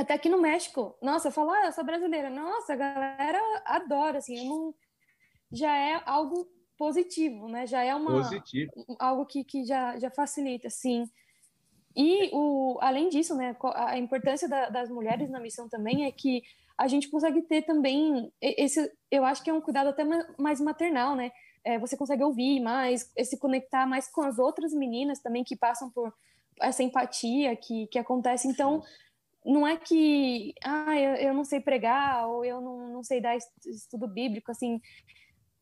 [0.01, 4.37] até aqui no México, nossa, falar, ah, eu sou brasileira, nossa, a galera adora, assim,
[4.37, 4.75] eu não,
[5.51, 6.47] já é algo
[6.77, 7.65] positivo, né?
[7.65, 8.71] Já é uma positivo.
[8.99, 11.09] algo que, que já, já facilita, sim.
[11.95, 16.43] E o, além disso, né, a importância da, das mulheres na missão também é que
[16.77, 20.03] a gente consegue ter também esse, eu acho que é um cuidado até
[20.37, 21.31] mais maternal, né?
[21.63, 25.89] É, você consegue ouvir mais, se conectar mais com as outras meninas também que passam
[25.89, 26.13] por
[26.61, 28.47] essa empatia que, que acontece.
[28.47, 28.83] Então,
[29.47, 33.37] não é que, ah, eu, eu não sei pregar ou eu não, não sei dar
[33.65, 34.81] estudo bíblico, assim,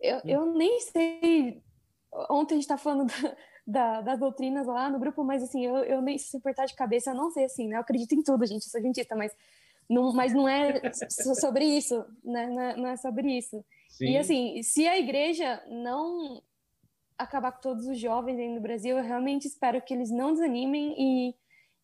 [0.01, 1.61] eu, eu nem sei.
[2.29, 3.35] Ontem a gente está falando da,
[3.67, 7.11] da, das doutrinas lá no grupo, mas assim, eu, eu nem se apertar de cabeça,
[7.11, 7.75] eu não sei assim, né?
[7.75, 9.31] Eu acredito em tudo, gente, eu sou adventista, mas
[9.87, 10.81] não, mas não é
[11.39, 12.47] sobre isso, né?
[12.47, 13.63] Não é, não é sobre isso.
[13.89, 14.05] Sim.
[14.05, 16.41] E assim, se a igreja não
[17.19, 20.95] acabar com todos os jovens aí no Brasil, eu realmente espero que eles não desanimem
[20.97, 21.35] e,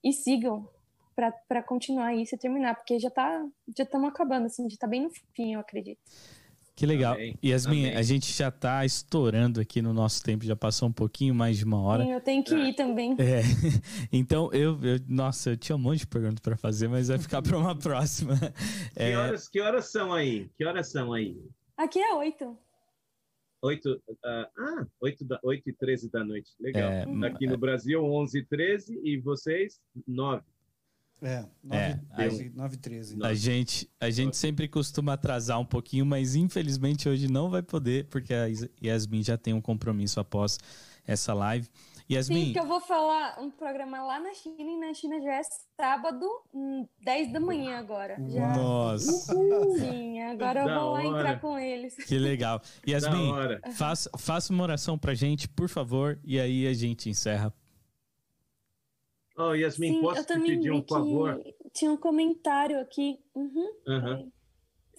[0.04, 0.68] e sigam
[1.16, 3.46] para continuar isso e terminar, porque já tá
[3.78, 6.00] já estamos acabando, assim, já está bem no fim, eu acredito.
[6.76, 7.14] Que legal.
[7.14, 7.38] Amém.
[7.44, 7.96] Yasmin, Amém.
[7.96, 11.66] a gente já está estourando aqui no nosso tempo, já passou um pouquinho mais de
[11.66, 12.04] uma hora.
[12.04, 13.16] Sim, eu tenho que ir também.
[13.20, 13.42] É.
[14.12, 17.42] Então, eu, eu, nossa, eu tinha um monte de perguntas para fazer, mas vai ficar
[17.42, 18.34] para uma próxima.
[18.96, 19.12] É...
[19.12, 20.50] Que, horas, que horas são aí?
[20.58, 21.38] Que horas são aí?
[21.78, 22.58] Aqui é oito.
[23.64, 26.52] Oito, uh, ah, oito, da, oito e treze da noite.
[26.60, 26.92] Legal.
[26.92, 30.44] É, aqui no Brasil, onze e treze, e vocês, nove.
[31.22, 33.20] É, 9 é, 13.
[33.22, 38.08] A gente, a gente sempre costuma atrasar um pouquinho, mas infelizmente hoje não vai poder,
[38.08, 38.48] porque a
[38.84, 40.58] Yasmin já tem um compromisso após
[41.06, 41.70] essa live.
[42.12, 42.48] Yasmin.
[42.48, 45.42] Sim, que eu vou falar um programa lá na China, e na China já é
[45.80, 46.28] sábado,
[47.04, 48.18] 10 hum, da manhã agora.
[48.28, 48.56] Já.
[48.56, 49.34] Nossa.
[49.78, 51.96] Sim, agora eu vou lá entrar com eles.
[51.96, 52.62] Que legal.
[52.86, 53.32] Yasmin,
[53.74, 57.54] faça, faça uma oração pra gente, por favor, e aí a gente encerra.
[59.44, 61.44] Oh, Yasmin, Sim, posso te pedir um favor?
[61.74, 63.18] Tinha um comentário aqui.
[63.34, 63.74] Uhum.
[63.88, 64.32] Uhum.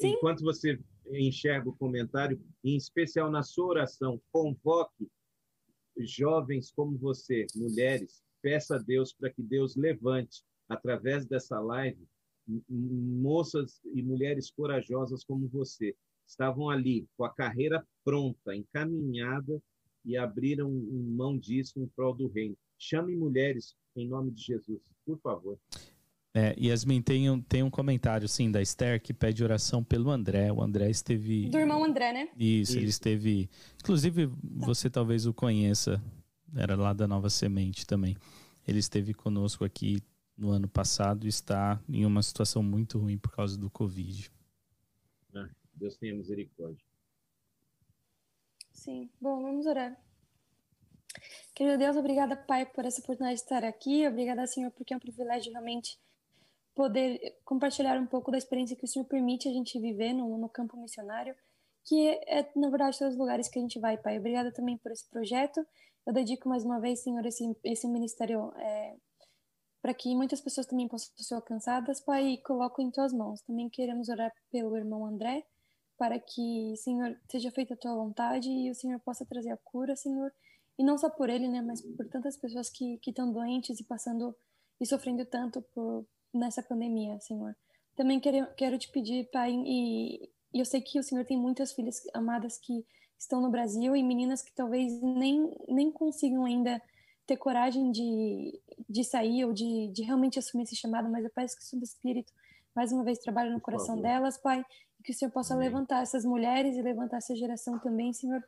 [0.01, 0.81] Enquanto você
[1.13, 5.09] enxerga o comentário, em especial na sua oração, convoque
[5.97, 12.05] jovens como você, mulheres, peça a Deus para que Deus levante, através dessa live,
[12.69, 15.95] moças e mulheres corajosas como você.
[16.27, 19.63] Estavam ali com a carreira pronta, encaminhada
[20.05, 22.57] e abriram mão disso em prol do reino.
[22.77, 25.59] Chame mulheres em nome de Jesus, por favor.
[26.35, 30.51] É, Yasmin, tem um, tem um comentário, sim, da Esther, que pede oração pelo André.
[30.51, 31.51] O André esteve...
[31.51, 32.31] Do irmão André, né?
[32.37, 32.79] Isso, Isso.
[32.79, 33.51] ele esteve...
[33.83, 34.35] Inclusive, tá.
[34.43, 36.03] você talvez o conheça.
[36.55, 38.17] Era lá da Nova Semente também.
[38.67, 40.03] Ele esteve conosco aqui
[40.37, 44.31] no ano passado e está em uma situação muito ruim por causa do Covid.
[45.35, 46.85] Ah, Deus tenha misericórdia.
[48.71, 49.11] Sim.
[49.21, 49.99] Bom, vamos orar.
[51.55, 54.07] Querido Deus, obrigada, Pai, por essa oportunidade de estar aqui.
[54.07, 55.99] Obrigada, Senhor, porque é um privilégio realmente
[56.75, 60.49] poder compartilhar um pouco da experiência que o Senhor permite a gente viver no, no
[60.49, 61.35] campo missionário,
[61.85, 64.19] que é, na verdade, todos os lugares que a gente vai, Pai.
[64.19, 65.65] Obrigada também por esse projeto.
[66.07, 68.97] Eu dedico mais uma vez, Senhor, esse, esse ministério é,
[69.83, 73.43] para que muitas pessoas também possam ser alcançadas, Pai, e coloco em Tuas mãos.
[73.43, 75.45] Também queremos orar pelo irmão André,
[75.99, 79.95] para que, Senhor, seja feita a Tua vontade e o Senhor possa trazer a cura,
[79.95, 80.33] Senhor,
[80.83, 84.35] e não só por ele, né, mas por tantas pessoas que estão doentes e passando
[84.81, 86.05] e sofrendo tanto por,
[86.35, 87.55] nessa pandemia, Senhor.
[87.95, 91.73] Também quero, quero te pedir, Pai, e, e eu sei que o Senhor tem muitas
[91.73, 92.85] filhas amadas que
[93.17, 96.83] estão no Brasil e meninas que talvez nem, nem consigam ainda
[97.29, 101.57] ter coragem de, de sair ou de, de realmente assumir esse chamado, mas eu peço
[101.57, 102.33] que o Santo Espírito,
[102.75, 104.65] mais uma vez, trabalhe no coração delas, Pai,
[104.99, 105.69] e que o Senhor possa Amém.
[105.69, 108.43] levantar essas mulheres e levantar essa geração também, Senhor,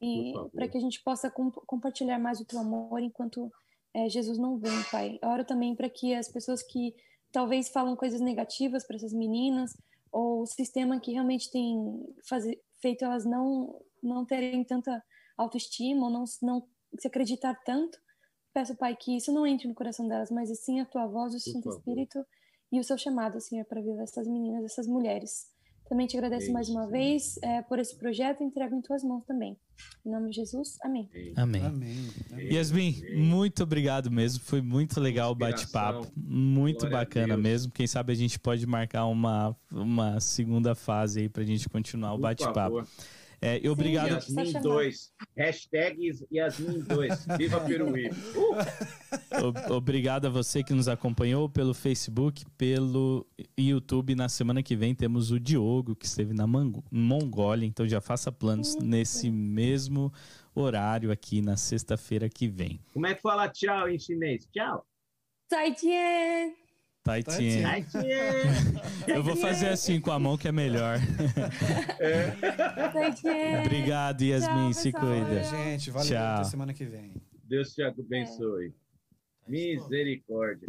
[0.00, 3.50] e para que a gente possa compartilhar mais o teu amor enquanto
[3.94, 5.18] é, Jesus não vem, Pai.
[5.22, 6.94] oro também para que as pessoas que
[7.30, 9.76] talvez falam coisas negativas para essas meninas,
[10.10, 11.76] ou o sistema que realmente tem
[12.28, 15.02] fazer, feito elas não, não terem tanta
[15.36, 16.66] autoestima, ou não, não
[16.98, 17.98] se acreditar tanto,
[18.52, 21.40] peço, Pai, que isso não entre no coração delas, mas sim a tua voz, o
[21.40, 22.24] Santo Espírito
[22.70, 25.48] e o seu chamado, Senhor, para viver essas meninas, essas mulheres.
[25.88, 29.22] Também te agradeço mais uma vez é, por esse projeto e entrego em tuas mãos
[29.26, 29.56] também.
[30.04, 31.10] Em nome de Jesus, amém.
[31.36, 31.62] Amém.
[31.62, 32.52] amém.
[32.52, 34.42] Yasmin, muito obrigado mesmo.
[34.44, 36.10] Foi muito legal o bate-papo.
[36.16, 37.72] Muito Glória bacana mesmo.
[37.72, 42.14] Quem sabe a gente pode marcar uma, uma segunda fase aí para a gente continuar
[42.14, 42.86] o bate-papo.
[43.44, 44.08] É, e obrigado.
[44.08, 45.12] Yasmin 2.
[45.36, 47.26] Hashtag Yasmin 2.
[47.36, 48.08] Viva Peruí.
[48.08, 49.72] Uh!
[49.74, 53.26] Obrigado a você que nos acompanhou pelo Facebook, pelo
[53.58, 54.14] YouTube.
[54.14, 57.66] Na semana que vem temos o Diogo, que esteve na Mongólia.
[57.66, 60.10] Então já faça planos nesse mesmo
[60.54, 62.80] horário aqui na sexta-feira que vem.
[62.94, 64.48] Como é que fala tchau em chinês?
[64.50, 64.86] Tchau.
[65.54, 66.63] 再见。
[67.04, 67.86] Taitinha.
[69.06, 70.98] Eu vou fazer assim com a mão que é melhor.
[72.00, 73.60] É.
[73.60, 74.70] Obrigado, Yasmin.
[74.70, 75.44] Tchau, se cuida.
[75.44, 76.08] Gente, valeu.
[76.08, 76.34] Tchau.
[76.34, 77.12] Até semana que vem.
[77.44, 78.74] Deus te abençoe.
[79.46, 79.50] É.
[79.50, 80.66] Misericórdia.